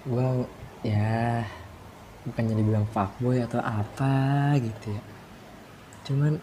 gue 0.00 0.28
ya 0.80 1.44
bukannya 2.24 2.56
dibilang 2.56 2.88
fuckboy 2.88 3.40
atau 3.44 3.60
apa 3.60 4.56
gitu 4.60 4.96
ya. 4.96 5.02
Cuman 6.08 6.40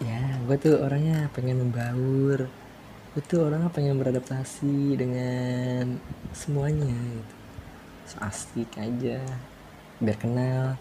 ya 0.00 0.40
gue 0.48 0.56
tuh 0.56 0.80
orangnya 0.80 1.28
pengen 1.36 1.64
membaur. 1.64 2.48
Gue 3.10 3.22
tuh 3.26 3.48
orangnya 3.48 3.68
pengen 3.72 4.00
beradaptasi 4.00 4.96
dengan 4.96 6.00
semuanya 6.32 6.88
gitu. 6.88 7.34
So 8.08 8.16
asik 8.24 8.70
aja. 8.80 9.20
Biar 10.00 10.16
kenal. 10.16 10.80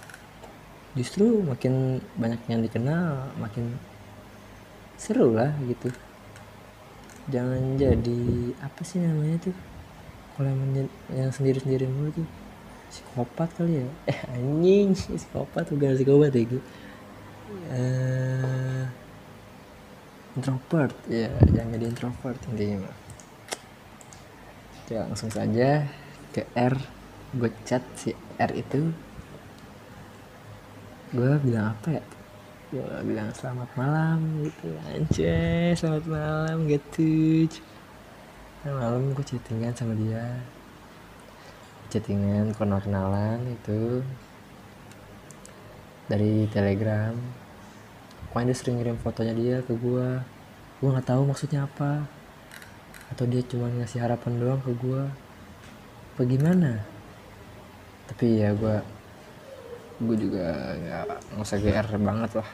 Justru 0.96 1.44
makin 1.44 2.04
banyak 2.16 2.42
yang 2.48 2.64
dikenal 2.64 3.36
makin 3.40 3.76
seru 5.00 5.36
lah 5.36 5.52
gitu. 5.68 5.92
Jangan 7.30 7.78
jadi 7.78 8.24
apa 8.64 8.82
sih 8.82 9.00
namanya 9.04 9.52
tuh? 9.52 9.56
Kalau 10.34 10.48
yang, 10.50 10.60
menye- 10.64 10.96
yang 11.12 11.32
sendiri 11.36 11.60
sendiri 11.60 11.86
mulu 11.86 12.16
tuh 12.16 12.28
psikopat 12.90 13.50
kali 13.56 13.86
ya? 13.86 13.88
Eh 14.10 14.20
anjing 14.34 14.98
psikopat 14.98 15.70
bukan 15.72 15.96
psikopat 15.96 16.32
ya 16.34 16.44
gitu 16.46 16.60
Eh, 17.70 18.86
introvert. 20.38 20.94
Ya 21.10 21.34
jangan 21.50 21.74
jadi 21.74 21.86
introvert 21.90 22.40
intinya 22.54 22.86
mah. 22.86 22.98
Langsung 24.90 25.34
saja 25.34 25.90
ke 26.30 26.46
R. 26.54 26.78
Gue 27.34 27.50
chat 27.66 27.82
si 27.98 28.14
R 28.38 28.52
itu. 28.54 28.94
Gue 31.10 31.42
bilang 31.42 31.74
apa 31.74 31.98
ya? 31.98 32.04
Gue 32.70 32.86
bilang 33.02 33.34
selamat 33.34 33.70
malam 33.74 34.46
gitu. 34.46 34.70
Anjay 34.94 35.74
selamat 35.74 36.06
malam 36.06 36.70
gitu 36.70 37.50
malam 38.68 39.16
gue 39.16 39.24
chattingan 39.24 39.72
sama 39.72 39.96
dia 39.96 40.36
chattingan 41.90 42.54
kenal 42.54 42.78
kenalan 42.80 43.42
itu 43.50 44.06
dari 46.06 46.46
telegram. 46.54 47.18
Pokoknya 48.30 48.54
dia 48.54 48.58
sering 48.58 48.76
ngirim 48.78 48.98
fotonya 49.02 49.34
dia 49.34 49.56
ke 49.66 49.74
gue 49.74 50.08
gue 50.80 50.90
nggak 50.90 51.10
tahu 51.10 51.22
maksudnya 51.26 51.66
apa. 51.66 52.06
Atau 53.10 53.26
dia 53.26 53.42
cuma 53.42 53.74
ngasih 53.74 54.06
harapan 54.06 54.38
doang 54.38 54.62
ke 54.62 54.72
gue 54.78 55.02
apa 56.14 56.22
gimana? 56.30 56.86
Tapi 58.06 58.26
ya 58.38 58.54
gue 58.54 58.78
gue 60.00 60.16
juga 60.16 60.78
nggak 60.78 61.04
nggak 61.34 61.42
usah 61.42 61.58
gr 61.58 61.88
banget 61.98 62.32
lah. 62.38 62.50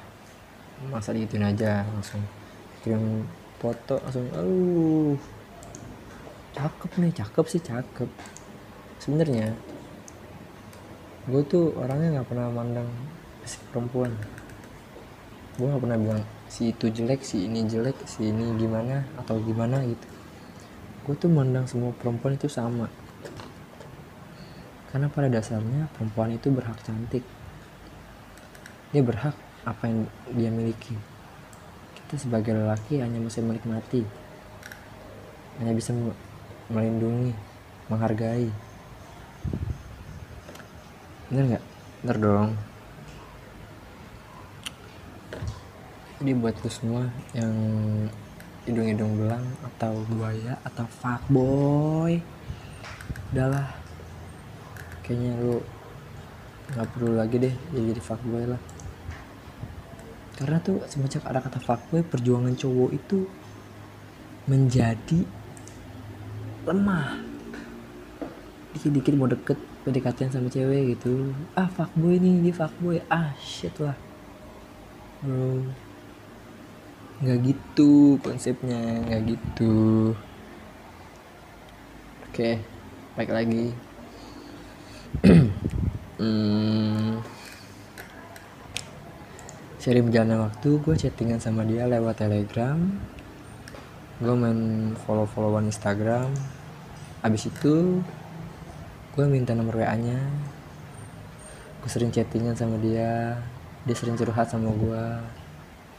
Masa 0.92 1.12
digituin 1.12 1.44
aja 1.44 1.84
langsung 1.92 2.24
kirim 2.84 3.28
foto 3.60 3.98
langsung 4.04 4.28
aduh 4.36 5.18
cakep 6.56 6.92
nih 7.02 7.12
cakep 7.18 7.46
sih 7.50 7.62
cakep 7.64 8.10
sebenarnya 9.06 9.54
gue 11.30 11.42
tuh 11.46 11.78
orangnya 11.78 12.18
nggak 12.18 12.30
pernah 12.30 12.50
mandang 12.50 12.90
si 13.46 13.62
perempuan. 13.70 14.10
Gue 15.62 15.70
nggak 15.70 15.84
pernah 15.86 15.98
bilang 16.02 16.24
si 16.50 16.74
itu 16.74 16.90
jelek 16.90 17.22
si 17.22 17.46
ini 17.46 17.70
jelek 17.70 18.02
si 18.10 18.34
ini 18.34 18.58
gimana 18.58 19.06
atau 19.22 19.38
gimana 19.46 19.86
gitu. 19.86 20.08
Gue 21.06 21.14
tuh 21.14 21.30
mandang 21.30 21.70
semua 21.70 21.94
perempuan 21.94 22.34
itu 22.34 22.50
sama. 22.50 22.90
Karena 24.90 25.06
pada 25.14 25.30
dasarnya 25.30 25.86
perempuan 25.94 26.34
itu 26.34 26.50
berhak 26.50 26.82
cantik. 26.82 27.22
Dia 28.90 29.06
berhak 29.06 29.38
apa 29.70 29.84
yang 29.86 30.10
dia 30.34 30.50
miliki. 30.50 30.98
Kita 31.94 32.18
sebagai 32.18 32.58
lelaki 32.58 33.06
hanya 33.06 33.22
bisa 33.22 33.42
menikmati 33.46 34.26
hanya 35.60 35.72
bisa 35.72 35.96
me- 35.96 36.20
melindungi 36.68 37.32
menghargai 37.88 38.50
bener 41.30 41.44
nggak? 41.56 41.64
Bener 42.06 42.18
dong. 42.22 42.50
Jadi 46.22 46.32
buat 46.42 46.56
lu 46.58 46.70
semua 46.72 47.04
yang 47.36 47.54
hidung-hidung 48.66 49.20
belang 49.20 49.46
atau 49.62 50.02
buaya 50.10 50.58
atau 50.66 50.86
fuckboy. 50.90 52.24
Udahlah 53.34 53.68
kayaknya 55.06 55.38
lu 55.38 55.62
nggak 56.74 56.88
perlu 56.98 57.14
lagi 57.14 57.36
deh 57.38 57.54
jadi 57.74 57.94
jadi 57.94 58.02
fuckboy 58.02 58.46
lah. 58.50 58.62
Karena 60.36 60.58
tuh 60.64 60.82
semenjak 60.90 61.24
ada 61.28 61.44
kata 61.44 61.62
fuckboy 61.62 62.02
perjuangan 62.02 62.58
cowok 62.58 62.92
itu 62.96 63.30
menjadi 64.50 65.26
lemah. 66.66 67.22
Dikit-dikit 68.74 69.14
mau 69.14 69.30
deket 69.30 69.75
pendekatan 69.86 70.34
sama 70.34 70.50
cewek 70.50 70.98
gitu. 70.98 71.32
Ah 71.54 71.70
fuckboy 71.70 72.18
nih 72.18 72.50
dia 72.50 72.54
fuckboy. 72.58 72.98
Ah 73.08 73.38
shit 73.38 73.78
lah. 73.78 73.96
Bro 75.22 75.86
nggak 77.16 77.40
gitu 77.48 78.20
konsepnya 78.20 79.00
nggak 79.08 79.22
gitu. 79.36 80.12
Oke 82.28 82.60
baik 83.16 83.32
lagi. 83.32 83.66
Hmm, 86.16 87.20
sering 89.84 90.08
berjalan 90.08 90.48
waktu 90.48 90.80
gue 90.80 90.96
chattingan 90.96 91.44
sama 91.44 91.68
dia 91.68 91.84
lewat 91.92 92.24
telegram. 92.24 92.80
Gue 94.24 94.32
main 94.32 94.96
follow 95.04 95.28
followan 95.28 95.68
instagram. 95.68 96.32
Abis 97.20 97.52
itu 97.52 98.00
gue 99.16 99.24
minta 99.32 99.56
nomor 99.56 99.80
wa 99.80 99.96
nya. 99.96 100.20
Gue 101.80 101.88
sering 101.88 102.12
chattingan 102.12 102.52
sama 102.52 102.76
dia. 102.84 103.40
Dia 103.88 103.96
sering 103.96 104.20
curhat 104.20 104.52
sama 104.52 104.76
gue 104.76 105.06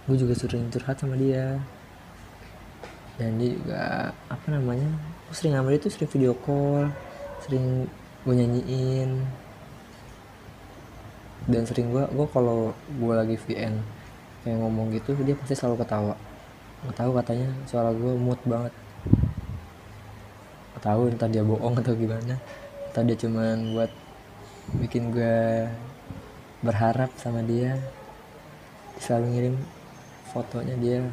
gue 0.07 0.15
juga 0.21 0.39
sering 0.39 0.69
curhat 0.69 1.01
sama 1.01 1.17
dia. 1.17 1.57
Dan 3.17 3.41
dia 3.41 3.57
juga 3.57 4.13
apa 4.29 4.47
namanya 4.53 4.85
gue 5.27 5.35
sering 5.35 5.57
dia 5.57 5.81
tuh 5.81 5.91
sering 5.97 6.13
video 6.13 6.37
call 6.37 6.93
sering 7.41 7.89
gue 8.29 8.35
nyanyiin. 8.37 9.25
Dan 11.49 11.65
sering 11.65 11.89
gue 11.97 12.05
gue 12.05 12.27
kalau 12.29 12.77
gue 13.01 13.15
lagi 13.17 13.41
VN 13.41 13.81
kayak 14.45 14.61
ngomong 14.61 14.93
gitu 14.93 15.17
dia 15.25 15.33
pasti 15.33 15.57
selalu 15.57 15.81
ketawa. 15.81 16.21
Nggak 16.85 16.97
tahu 17.01 17.11
katanya 17.17 17.49
suara 17.65 17.97
gue 17.97 18.13
mood 18.13 18.41
banget. 18.45 18.77
Nggak 20.77 20.85
tahu 20.85 21.01
entah 21.09 21.33
dia 21.33 21.41
bohong 21.41 21.81
atau 21.81 21.97
gimana 21.97 22.37
entah 22.97 23.13
dia 23.13 23.29
cuman 23.29 23.77
buat 23.77 23.93
bikin 24.81 25.13
gue 25.13 25.69
berharap 26.65 27.13
sama 27.21 27.45
dia. 27.45 27.77
Selalu 28.97 29.27
ngirim 29.37 29.57
fotonya 30.33 30.73
dia. 30.81 31.05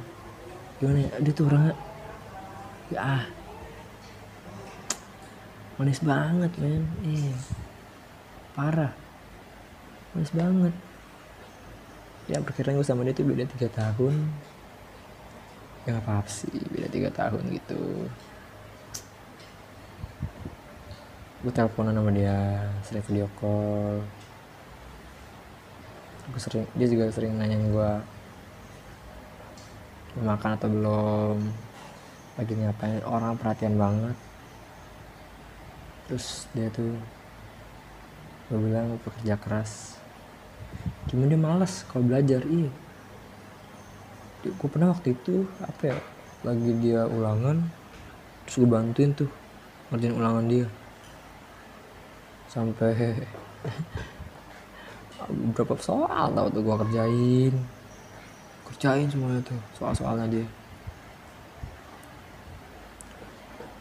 Gimana 0.80 1.04
ya? 1.04 1.12
Dia 1.20 1.34
tuh 1.36 1.52
orangnya 1.52 1.76
ya 2.88 3.00
ah 3.04 3.24
manis 5.76 6.00
banget 6.00 6.56
men. 6.56 6.88
Eh 7.04 7.36
parah. 8.56 8.96
Manis 10.16 10.32
banget. 10.32 10.72
Ya 12.32 12.40
perkiraan 12.40 12.80
gue 12.80 12.88
sama 12.88 13.04
dia 13.04 13.12
tuh 13.12 13.28
beda 13.28 13.44
tiga 13.44 13.68
tahun. 13.68 14.32
Ya 15.84 16.00
nggak 16.00 16.08
apa-apa 16.08 16.32
sih 16.32 16.48
beda 16.48 16.88
tiga 16.88 17.12
tahun 17.12 17.44
gitu 17.60 18.08
gue 21.44 21.52
teleponan 21.52 21.92
sama 21.92 22.12
dia 22.16 22.64
sering 22.88 23.04
video 23.04 23.28
call. 23.36 24.00
Gue 26.32 26.40
sering 26.40 26.64
dia 26.72 26.88
juga 26.88 27.12
sering 27.12 27.36
nanyain 27.36 27.68
gue 27.68 27.92
"Udah 30.16 30.24
makan 30.24 30.56
atau 30.56 30.72
belum 30.72 31.38
lagi 32.40 32.54
ngapain. 32.56 33.04
Orang 33.04 33.36
perhatian 33.36 33.76
banget. 33.76 34.16
Terus 36.08 36.48
dia 36.56 36.72
tuh 36.72 36.96
gue 38.48 38.60
bilang 38.64 38.96
gue 38.96 39.00
pekerja 39.04 39.36
keras. 39.36 40.00
Gimana 41.12 41.28
dia 41.28 41.42
malas 41.44 41.84
kalau 41.92 42.08
belajar 42.08 42.40
iya. 42.48 42.72
Gue 44.48 44.70
pernah 44.72 44.96
waktu 44.96 45.12
itu 45.12 45.44
apa 45.60 45.92
ya 45.92 45.98
lagi 46.44 46.72
dia 46.80 47.04
ulangan 47.08 47.68
terus 48.44 48.60
gue 48.60 48.68
bantuin 48.68 49.16
tuh 49.16 49.32
ngerjain 49.88 50.16
ulangan 50.20 50.44
dia 50.52 50.68
sampai 52.54 52.94
berapa 55.58 55.74
soal 55.82 56.30
tau 56.38 56.48
tuh 56.54 56.62
gue 56.62 56.76
kerjain. 56.86 57.54
Kerjain 58.70 59.10
semuanya 59.10 59.42
tuh 59.42 59.58
soal-soalnya 59.74 60.30
dia. 60.30 60.48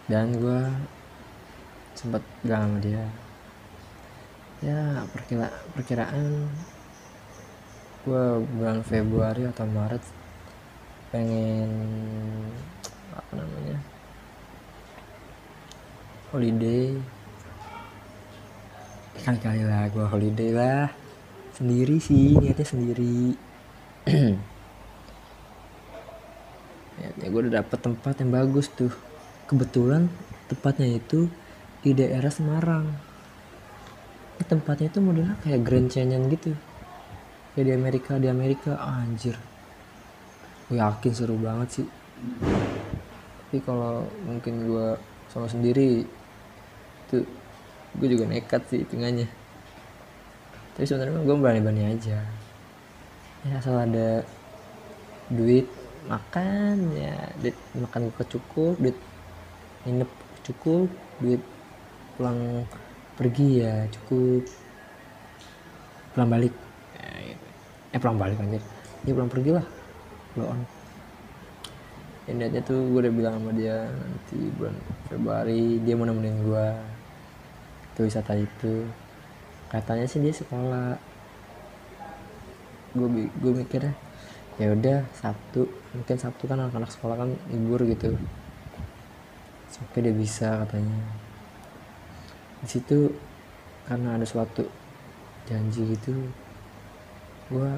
Dan 0.08 0.32
gue 0.40 0.60
sempat 1.92 2.24
bilang 2.40 2.66
sama 2.66 2.78
dia 2.80 3.04
ya 4.62 5.02
perkira 5.10 5.50
perkiraan 5.74 6.46
gue 8.06 8.24
bulan 8.58 8.78
Februari 8.86 9.46
atau 9.46 9.66
Maret 9.66 10.02
pengen 11.10 11.70
apa 13.10 13.32
namanya 13.42 13.78
holiday 16.30 16.94
kan 19.20 19.36
kali 19.36 19.60
lah 19.68 19.92
gue 19.92 20.06
holiday 20.08 20.50
lah. 20.56 20.88
Sendiri 21.52 22.00
sih 22.00 22.32
niatnya 22.40 22.64
sendiri. 22.64 23.36
Niatnya 26.96 27.26
gue 27.28 27.40
udah 27.44 27.54
dapet 27.60 27.78
tempat 27.84 28.14
yang 28.24 28.32
bagus 28.32 28.72
tuh. 28.72 28.92
Kebetulan 29.44 30.08
tempatnya 30.48 30.96
itu 30.96 31.28
di 31.84 31.92
daerah 31.92 32.32
Semarang. 32.32 32.88
Tempatnya 34.42 34.90
itu 34.90 34.98
modelnya 35.04 35.36
kayak 35.44 35.60
Grand 35.60 35.92
Canyon 35.92 36.32
gitu. 36.32 36.56
Kayak 37.52 37.66
di 37.68 37.72
Amerika 37.76 38.12
di 38.16 38.32
Amerika. 38.32 38.80
Anjir. 38.80 39.36
Gue 40.72 40.80
yakin 40.80 41.12
seru 41.12 41.36
banget 41.36 41.68
sih. 41.84 41.86
Tapi 43.52 43.60
kalau 43.60 44.08
mungkin 44.24 44.64
gue 44.64 44.96
sama 45.28 45.44
sendiri 45.44 46.04
itu 47.08 47.18
gue 47.96 48.08
juga 48.08 48.24
nekat 48.24 48.62
sih 48.72 48.84
hitungannya. 48.84 49.28
Tapi 50.72 50.84
sebenarnya 50.88 51.20
gue 51.20 51.36
berani-berani 51.36 51.92
aja. 51.92 52.18
Ya 53.44 53.52
asal 53.58 53.76
ada 53.76 54.24
duit 55.28 55.68
makan 56.08 56.96
ya. 56.96 57.16
Duit 57.40 57.56
makan 57.76 58.08
gue 58.08 58.26
cukup 58.28 58.74
duit 58.80 58.96
nginep 59.84 60.10
cukup 60.46 60.88
duit 61.20 61.42
pulang 62.16 62.64
pergi 63.20 63.66
ya 63.66 63.84
cukup. 63.92 64.48
Pulang 66.16 66.28
balik. 66.32 66.54
Ya, 66.96 67.08
gitu. 67.32 67.46
eh 67.92 67.98
pulang 68.00 68.16
balik 68.16 68.40
anjir. 68.40 68.62
Ya 69.04 69.12
pulang 69.12 69.32
pergi 69.32 69.50
lah. 69.52 69.66
Blow 70.32 70.48
on. 70.48 70.60
Ya, 72.22 72.62
tuh 72.62 72.86
gue 72.94 73.02
udah 73.02 73.12
bilang 73.12 73.34
sama 73.42 73.50
dia 73.52 73.90
nanti 73.92 74.38
bulan 74.54 74.78
Februari 75.10 75.82
dia 75.82 75.98
mau 75.98 76.06
nemenin 76.06 76.38
gue 76.46 76.66
ke 77.96 78.04
wisata 78.04 78.36
itu. 78.36 78.86
Katanya 79.68 80.04
sih 80.08 80.20
dia 80.20 80.32
sekolah. 80.32 80.96
Gue 82.92 83.28
gue 83.28 83.52
mikirnya 83.52 83.94
ya 84.60 84.72
udah 84.72 85.04
Sabtu. 85.16 85.64
Mungkin 85.96 86.16
Sabtu 86.20 86.44
kan 86.44 86.60
anak-anak 86.60 86.92
sekolah 86.92 87.16
kan 87.16 87.30
libur 87.48 87.80
gitu. 87.88 88.16
Oke 89.88 90.04
dia 90.04 90.12
bisa 90.12 90.62
katanya. 90.64 91.00
Di 92.62 92.68
situ 92.68 93.10
karena 93.88 94.14
ada 94.14 94.26
suatu 94.28 94.62
janji 95.42 95.82
gitu 95.98 96.14
gue 97.50 97.70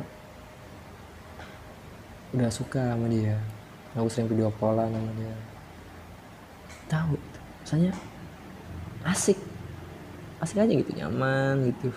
udah 2.35 2.51
suka 2.51 2.95
sama 2.95 3.07
dia. 3.11 3.39
Aku 3.95 4.11
sering 4.11 4.27
video 4.27 4.51
callan 4.59 4.91
sama 4.91 5.11
dia. 5.15 5.35
Tahu 6.91 7.15
rasanya 7.65 7.95
asik 9.07 9.54
asik 10.45 10.61
aja 10.61 10.73
gitu 10.77 10.93
nyaman 10.95 11.73
gitu. 11.73 11.89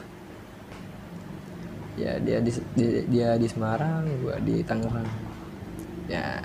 Ya 1.99 2.15
dia 2.23 2.39
di 2.39 2.51
dia, 2.77 3.01
dia 3.09 3.29
di 3.35 3.47
Semarang 3.51 4.07
gua 4.23 4.39
di 4.39 4.63
Tangerang. 4.63 5.09
Ya. 6.07 6.39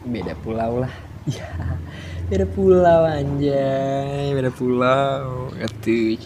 Beda 0.00 0.32
pulau 0.40 0.80
lah. 0.80 0.94
Ya 1.28 1.52
beda 2.32 2.46
pulau 2.48 3.04
anjay. 3.04 4.32
Beda 4.32 4.48
pulau. 4.48 5.52
Gitu 5.54 6.16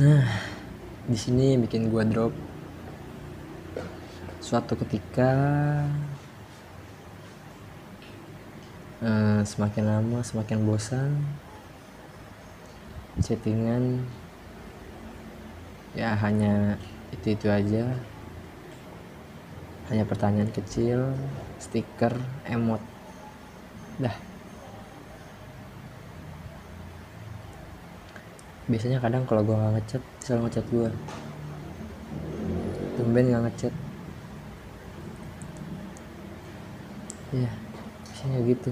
nah 0.00 0.24
di 1.04 1.18
sini 1.18 1.60
bikin 1.60 1.92
gua 1.92 2.08
drop. 2.08 2.32
Suatu 4.40 4.72
ketika 4.80 5.36
eh, 9.00 9.40
semakin 9.44 9.84
lama 9.88 10.18
semakin 10.20 10.58
bosan 10.68 11.10
chattingan 13.20 14.04
ya 15.92 16.14
hanya 16.16 16.78
itu 17.10 17.34
itu 17.34 17.46
aja. 17.50 17.84
Hanya 19.90 20.06
pertanyaan 20.06 20.54
kecil 20.54 21.10
stiker 21.58 22.14
emot. 22.46 22.78
Dah. 23.98 24.14
Biasanya 28.70 29.02
kadang 29.02 29.26
kalau 29.26 29.42
gua 29.42 29.58
nggak 29.58 29.82
ngechat 29.82 30.02
selalu 30.22 30.40
ngechat 30.46 30.66
gua. 30.70 30.90
Tumben 32.94 33.26
nggak 33.26 33.44
ngechat. 33.50 33.74
Ya 37.34 37.50
biasanya 38.20 38.38
gitu 38.44 38.70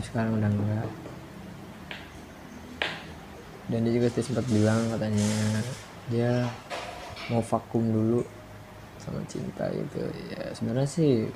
sekarang 0.00 0.40
udah 0.40 0.48
enggak. 0.48 0.88
Dan 3.68 3.84
dia 3.84 3.92
juga 4.00 4.08
sempat 4.16 4.46
bilang 4.48 4.80
katanya 4.88 5.32
dia 6.08 6.48
mau 7.28 7.44
vakum 7.44 7.84
dulu 7.92 8.20
sama 8.96 9.20
cinta 9.28 9.68
gitu. 9.68 10.00
Ya 10.32 10.52
sebenarnya 10.56 10.88
sih 10.88 11.28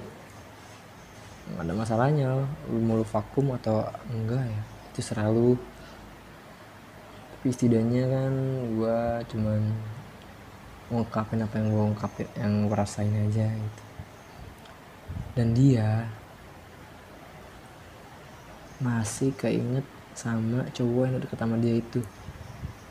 nggak 1.53 1.65
ada 1.69 1.75
masalahnya. 1.77 2.49
Lu 2.73 2.81
mau 2.81 2.97
lu 2.97 3.05
vakum 3.05 3.53
atau 3.53 3.85
enggak 4.09 4.49
ya 4.49 4.63
itu 4.93 5.01
selalu. 5.05 5.61
Tapi 7.37 7.47
setidaknya 7.53 8.05
kan 8.09 8.33
gue 8.75 8.99
cuman 9.37 9.61
ngungkapin 10.87 11.43
apa 11.45 11.55
yang 11.59 11.69
gue 11.69 11.85
ungkapin 11.93 12.27
yang 12.39 12.53
gue 12.67 12.77
rasain 12.77 13.13
aja 13.13 13.47
gitu. 13.47 13.83
Dan 15.37 15.53
dia 15.53 16.09
masih 18.83 19.33
keinget 19.37 19.85
sama 20.17 20.65
cowok 20.73 21.03
yang 21.09 21.17
deket 21.21 21.39
sama 21.39 21.57
dia 21.61 21.75
itu. 21.77 22.01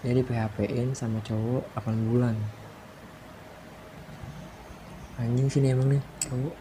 Dia 0.06 0.14
di 0.14 0.24
PHP-in 0.26 0.94
sama 0.94 1.18
cowok 1.26 1.66
8 1.82 2.10
bulan. 2.10 2.36
Anjing 5.18 5.50
sini 5.50 5.74
emang 5.74 5.96
nih 5.96 6.04
cowok. 6.26 6.56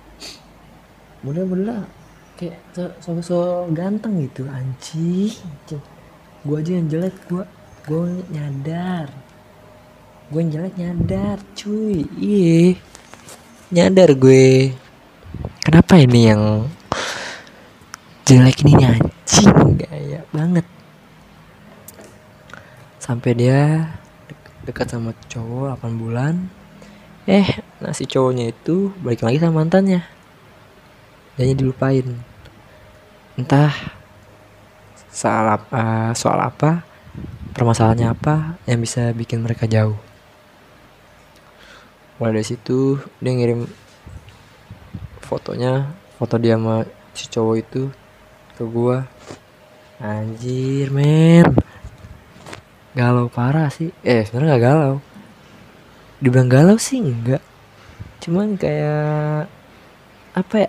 Mudah-mudah 1.24 1.88
kayak 2.36 2.60
so, 2.72 2.90
so, 3.00 3.10
so 3.22 3.38
ganteng 3.72 4.26
gitu 4.26 4.44
anjing, 4.50 5.30
gua 6.42 6.58
aja 6.60 6.72
yang 6.76 6.88
jelek 6.90 7.16
gua 7.30 7.44
gua 7.88 8.10
nyadar. 8.28 9.08
Gue 10.32 10.40
yang 10.40 10.52
jelek 10.56 10.74
nyadar 10.80 11.38
cuy. 11.52 12.08
Iya 12.16 12.80
nyadar 13.74 14.14
gue. 14.14 14.70
Kenapa 15.66 15.98
ini 15.98 16.30
yang 16.30 16.68
jelek 18.24 18.64
ini 18.64 18.72
anjing. 18.80 19.76
Gaya 19.76 20.24
banget. 20.32 20.64
Sampai 22.96 23.36
dia 23.36 23.92
dek- 24.24 24.52
dekat 24.64 24.88
sama 24.88 25.12
cowok 25.28 25.76
8 25.76 26.00
bulan. 26.00 26.34
Eh 27.28 27.60
nasi 27.84 28.08
cowoknya 28.08 28.48
itu 28.48 28.96
balik 29.04 29.20
lagi 29.20 29.36
sama 29.36 29.60
mantannya. 29.60 30.00
Dan 31.36 31.52
dilupain. 31.52 32.16
Entah 33.36 33.76
soal 35.12 35.46
apa 35.46 36.10
soal 36.16 36.40
apa 36.40 36.80
permasalahannya 37.52 38.08
apa 38.08 38.56
yang 38.64 38.80
bisa 38.80 39.12
bikin 39.12 39.44
mereka 39.44 39.68
jauh. 39.68 40.00
Mulai 42.16 42.40
dari 42.40 42.46
situ 42.46 42.96
dia 43.20 43.36
ngirim 43.36 43.68
fotonya 45.20 45.92
foto 46.16 46.40
dia 46.40 46.56
sama 46.56 46.88
si 47.12 47.26
cowok 47.28 47.56
itu 47.58 47.82
ke 48.54 48.64
gua. 48.66 49.06
Anjir 49.98 50.90
men. 50.90 51.54
Galau 52.94 53.30
parah 53.30 53.70
sih. 53.70 53.90
Eh 54.06 54.22
sebenarnya 54.22 54.50
nggak 54.54 54.64
galau. 54.64 54.96
Dibilang 56.22 56.50
galau 56.50 56.78
sih 56.78 57.02
enggak 57.02 57.42
cuman 58.24 58.56
kayak 58.56 59.44
apa 60.32 60.54
ya? 60.56 60.68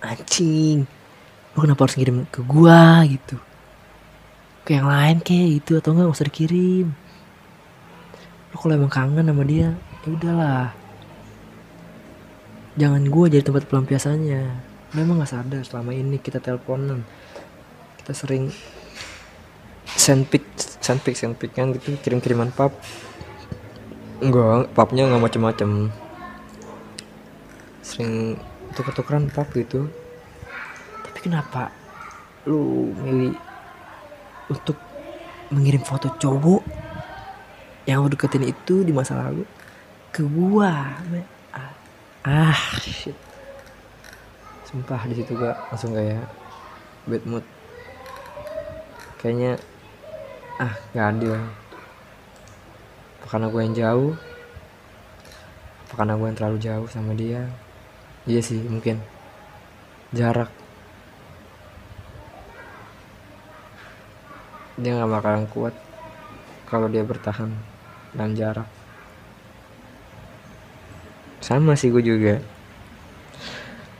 Anjing. 0.00 0.88
Lu 1.52 1.58
kenapa 1.60 1.84
harus 1.84 1.96
ngirim 2.00 2.24
ke 2.32 2.40
gua 2.40 3.04
gitu? 3.04 3.36
Ke 4.64 4.80
yang 4.80 4.88
lain 4.88 5.20
kayak 5.20 5.60
gitu 5.60 5.84
atau 5.84 5.92
enggak 5.92 6.08
nggak 6.08 6.16
usah 6.16 6.28
dikirim. 6.32 6.88
Lu 8.52 8.56
kalau 8.56 8.72
emang 8.80 8.92
kangen 8.92 9.28
sama 9.28 9.44
dia 9.44 9.76
ya 9.76 10.08
udahlah. 10.08 10.68
Jangan 12.80 13.02
gua 13.12 13.26
jadi 13.28 13.44
tempat 13.44 13.68
pelampiasannya. 13.68 14.42
Memang 14.96 15.20
nggak 15.20 15.30
sadar 15.30 15.62
selama 15.68 15.92
ini 15.92 16.16
kita 16.16 16.40
teleponan 16.40 17.04
kita 18.04 18.12
sering 18.12 18.52
send 19.88 20.28
pic 20.28 20.44
send 20.60 21.00
pic 21.00 21.16
send 21.16 21.40
pic 21.40 21.56
kan 21.56 21.72
gitu 21.72 21.96
kirim 22.04 22.20
kiriman 22.20 22.52
pap. 22.52 22.76
Enggak 24.20 24.68
papnya 24.76 25.08
nggak 25.08 25.24
macem-macem 25.24 25.88
sering 27.80 28.36
tuker-tukeran 28.76 29.32
pap 29.32 29.48
gitu. 29.56 29.88
Tapi 31.00 31.18
kenapa 31.24 31.72
lu 32.44 32.92
milih 32.92 33.32
untuk 34.52 34.76
mengirim 35.48 35.80
foto 35.80 36.12
cowok 36.20 36.60
yang 37.88 38.04
lu 38.04 38.12
deketin 38.12 38.44
itu 38.44 38.84
di 38.84 38.92
masa 38.92 39.16
lalu 39.16 39.48
ke 40.12 40.20
gua 40.28 40.92
ah, 42.20 42.60
shit. 42.84 43.16
Sumpah 44.68 45.08
di 45.08 45.24
situ 45.24 45.32
gua 45.32 45.56
langsung 45.72 45.96
kayak 45.96 46.28
bad 47.08 47.24
mood 47.24 47.53
kayaknya 49.24 49.56
ah 50.60 50.76
nggak 50.92 51.08
adil. 51.16 51.32
Apa 53.16 53.26
karena 53.32 53.46
gue 53.48 53.60
yang 53.64 53.72
jauh? 53.72 54.12
Apa 55.88 55.92
karena 55.96 56.20
gue 56.20 56.26
yang 56.28 56.36
terlalu 56.36 56.58
jauh 56.60 56.88
sama 56.92 57.16
dia? 57.16 57.48
Iya 58.28 58.44
sih 58.44 58.60
mungkin. 58.68 59.00
Jarak. 60.12 60.52
Dia 64.76 64.92
nggak 64.92 65.08
bakalan 65.08 65.48
kuat 65.48 65.72
kalau 66.68 66.92
dia 66.92 67.00
bertahan 67.00 67.48
dalam 68.12 68.36
jarak. 68.36 68.68
Sama 71.40 71.72
sih 71.80 71.88
gue 71.88 72.04
juga. 72.04 72.44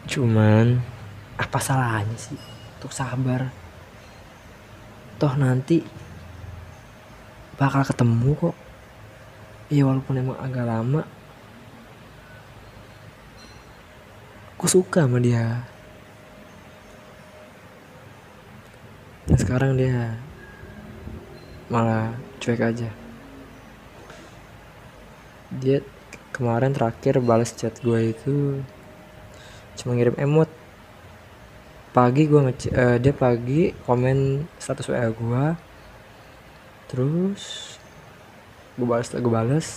Cuman 0.05 0.85
apa 1.41 1.57
salahnya 1.65 2.13
sih 2.21 2.37
untuk 2.77 2.93
sabar 2.93 3.64
toh 5.25 5.41
nanti 5.41 5.81
bakal 7.57 7.81
ketemu 7.81 8.37
kok. 8.37 8.57
Ya 9.73 9.89
walaupun 9.89 10.21
emang 10.21 10.37
agak 10.37 10.69
lama 10.69 11.09
aku 14.53 14.69
suka 14.69 15.09
sama 15.09 15.25
dia. 15.25 15.65
Dan 19.25 19.37
sekarang 19.41 19.81
dia 19.81 20.21
malah 21.73 22.13
cuek 22.45 22.61
aja. 22.61 22.93
Dia 25.57 25.81
kemarin 26.37 26.77
terakhir 26.77 27.25
balas 27.25 27.57
chat 27.57 27.73
gue 27.81 28.13
itu 28.13 28.61
cuma 29.81 29.97
ngirim 29.97 30.21
emot 30.21 30.53
pagi 31.95 32.27
gue 32.27 32.41
ngece 32.43 32.69
eh, 32.75 32.97
dia 32.99 33.15
pagi 33.15 33.71
komen 33.87 34.43
status 34.59 34.91
wa 34.91 35.07
gue 35.07 35.45
terus 36.91 37.43
gue 38.75 38.83
balas 38.83 39.09
gue 39.15 39.33
balas 39.33 39.69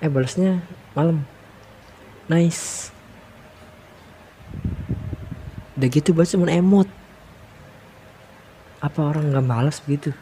eh 0.00 0.08
balasnya 0.08 0.64
malam. 0.96 1.28
Nice. 2.24 2.88
Udah 5.76 5.88
gitu 5.92 6.16
balas 6.16 6.32
cuma 6.32 6.48
emot. 6.48 6.88
Apa 8.80 9.12
orang 9.12 9.28
nggak 9.28 9.44
malas 9.44 9.76
begitu? 9.84 10.16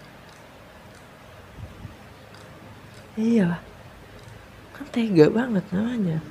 Iya 3.18 3.62
kan 4.78 4.86
tega 4.94 5.26
banget 5.26 5.66
namanya 5.74 6.22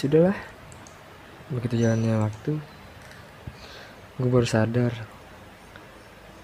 sudahlah. 0.00 0.38
Begitu 1.52 1.84
jalannya 1.84 2.24
waktu 2.24 2.56
gue 4.16 4.28
baru 4.32 4.48
sadar 4.48 4.96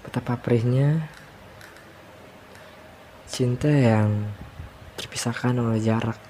betapa 0.05 0.37
perihnya 0.37 1.09
cinta 3.25 3.65
yang 3.65 4.29
terpisahkan 4.93 5.57
oleh 5.57 5.81
jarak. 5.81 6.21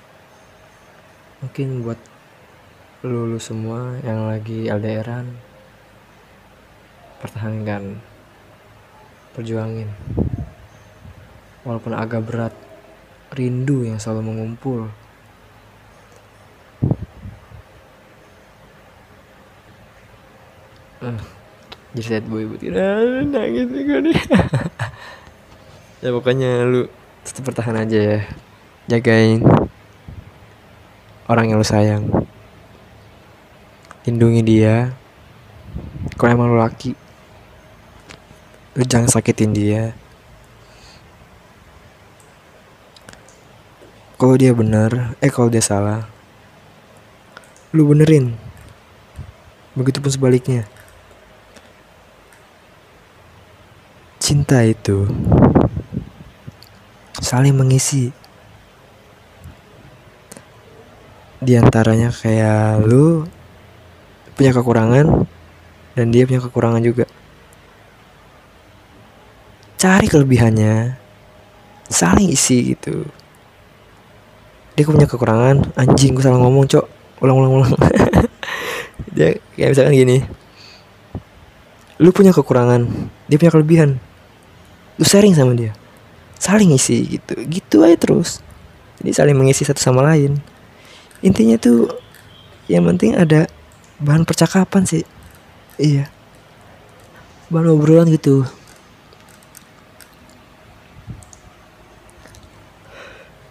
Mungkin 1.44 1.84
buat 1.84 2.00
lu, 3.04 3.36
lu 3.36 3.40
semua 3.44 4.00
yang 4.08 4.32
lagi 4.32 4.72
LDRan 4.72 5.28
pertahankan 7.20 8.00
perjuangin. 9.36 9.92
Walaupun 11.68 11.92
agak 11.92 12.24
berat 12.24 12.56
rindu 13.36 13.84
yang 13.84 14.00
selalu 14.00 14.32
mengumpul 14.32 14.88
Jadi 20.98 22.02
sad 22.02 22.26
boy 22.26 22.46
buat 22.50 22.62
ah, 22.74 23.22
nangis 23.26 23.70
nih 23.70 23.82
gue 23.86 24.00
nih. 24.10 24.18
Ya 25.98 26.14
pokoknya 26.14 26.62
lu 26.62 26.86
tetap 27.26 27.50
bertahan 27.50 27.74
aja 27.74 27.98
ya. 27.98 28.20
Jagain 28.86 29.42
orang 31.26 31.50
yang 31.50 31.58
lu 31.58 31.66
sayang. 31.66 32.06
Lindungi 34.06 34.46
dia. 34.46 34.94
Kalau 36.14 36.38
emang 36.38 36.54
lu 36.54 36.62
laki 36.62 36.94
lu 38.78 38.86
jangan 38.86 39.10
sakitin 39.10 39.58
dia. 39.58 39.98
Kalau 44.22 44.38
dia 44.38 44.54
benar 44.54 45.18
eh 45.18 45.34
kalau 45.34 45.50
dia 45.50 45.66
salah 45.66 46.06
lu 47.74 47.90
benerin. 47.90 48.38
Begitupun 49.74 50.14
sebaliknya 50.14 50.77
cinta 54.28 54.60
itu 54.60 55.08
saling 57.24 57.56
mengisi. 57.56 58.12
Di 61.40 61.56
antaranya 61.56 62.12
kayak 62.12 62.84
lu 62.84 63.24
punya 64.36 64.52
kekurangan 64.52 65.24
dan 65.96 66.12
dia 66.12 66.28
punya 66.28 66.44
kekurangan 66.44 66.84
juga. 66.84 67.08
Cari 69.80 70.12
kelebihannya 70.12 71.00
saling 71.88 72.28
isi 72.28 72.76
gitu. 72.76 73.08
Dia 74.76 74.84
punya 74.84 75.08
kekurangan 75.08 75.72
anjing 75.80 76.20
gue 76.20 76.24
salah 76.28 76.44
ngomong 76.44 76.68
cok. 76.68 76.86
Ulang 77.24 77.38
ulang 77.40 77.54
ulang. 77.64 77.74
Dia 79.16 79.40
kayak 79.56 79.72
misalkan 79.72 79.96
gini 79.96 80.20
lu 81.98 82.14
punya 82.14 82.30
kekurangan 82.30 82.86
dia 83.26 83.38
punya 83.42 83.50
kelebihan 83.50 83.98
lu 84.98 85.06
sharing 85.06 85.38
sama 85.38 85.54
dia. 85.54 85.74
Saling 86.38 86.70
isi 86.74 87.18
gitu. 87.18 87.34
Gitu 87.46 87.82
aja 87.86 87.98
terus. 87.98 88.42
Jadi 89.02 89.14
saling 89.14 89.38
mengisi 89.38 89.66
satu 89.66 89.82
sama 89.82 90.02
lain. 90.06 90.42
Intinya 91.22 91.58
tuh 91.58 91.90
yang 92.70 92.86
penting 92.86 93.16
ada 93.18 93.48
bahan 94.02 94.26
percakapan 94.26 94.86
sih. 94.86 95.04
Iya. 95.78 96.10
Bahan 97.54 97.70
obrolan 97.74 98.10
gitu. 98.14 98.46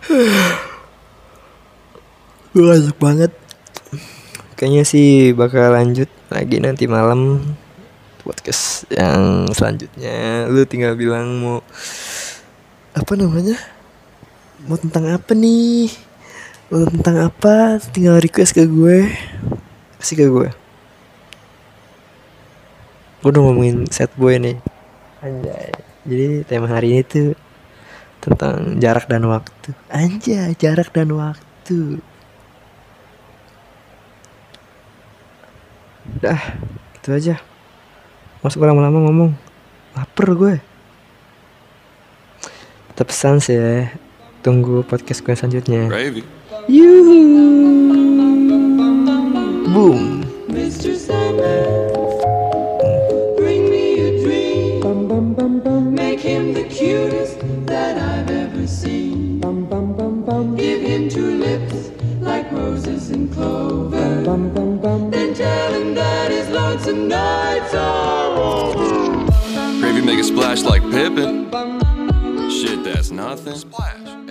Gue 2.54 2.90
banget. 2.98 3.30
Kayaknya 4.56 4.84
sih 4.88 5.36
bakal 5.36 5.76
lanjut 5.76 6.08
lagi 6.32 6.56
nanti 6.64 6.88
malam 6.88 7.44
podcast 8.26 8.82
yang 8.90 9.46
selanjutnya. 9.54 10.50
Lu 10.50 10.66
tinggal 10.66 10.98
bilang 10.98 11.38
mau 11.38 11.58
apa 12.90 13.12
namanya? 13.14 13.54
Mau 14.66 14.74
tentang 14.74 15.06
apa 15.14 15.30
nih? 15.30 15.94
Mau 16.66 16.90
tentang 16.90 17.30
apa? 17.30 17.78
Tinggal 17.94 18.18
request 18.18 18.58
ke 18.58 18.66
gue. 18.66 19.06
Kasih 20.02 20.16
ke 20.18 20.26
gue. 20.26 20.48
Gue 23.22 23.30
udah 23.30 23.42
ngomongin 23.46 23.86
set 23.94 24.10
boy 24.18 24.42
nih. 24.42 24.58
Anjay. 25.22 25.70
Jadi 26.06 26.26
tema 26.50 26.66
hari 26.66 26.98
ini 26.98 27.02
tuh 27.06 27.38
tentang 28.18 28.82
jarak 28.82 29.06
dan 29.06 29.22
waktu. 29.30 29.70
Anjay 29.86 30.58
jarak 30.58 30.90
dan 30.90 31.14
waktu. 31.14 32.02
Dah, 36.22 36.42
itu 36.98 37.08
aja. 37.14 37.36
Masuk 38.46 38.62
lama-lama 38.62 39.10
ngomong. 39.10 39.34
Laper 39.98 40.38
gue. 40.38 40.54
Tetap 42.94 43.10
pesan 43.10 43.42
sih 43.42 43.58
ya. 43.58 43.90
Tunggu 44.38 44.86
podcast 44.86 45.26
gue 45.26 45.34
selanjutnya. 45.34 45.90
Yuhu. 46.70 47.18
Boom. 49.74 50.22
Mr. 50.46 50.94
Sandman, 50.94 51.90
bring 53.34 53.66
me 53.66 53.98
a 53.98 54.10
dream. 54.22 54.78
Make 55.90 56.22
him 56.22 56.54
the 56.54 56.70
cutest 56.70 57.42
that 57.66 57.98
I've 57.98 58.30
ever 58.30 58.62
seen. 58.70 59.42
Give 60.54 60.86
him 60.86 61.10
two 61.10 61.42
lips 61.42 61.90
like 62.22 62.46
roses 62.54 63.10
and 63.10 63.26
clover. 63.26 64.22
Then 65.10 65.34
tell 65.34 65.70
him 65.74 65.98
that 65.98 66.30
his 66.30 66.46
lonesome 66.54 67.10
nights 67.10 67.74
are 67.74 68.25
splash 70.36 70.62
like 70.64 70.82
Pippin. 70.90 71.50
Shit, 72.50 72.84
that's 72.84 73.10
nothing. 73.10 73.54
Splash. 73.54 74.25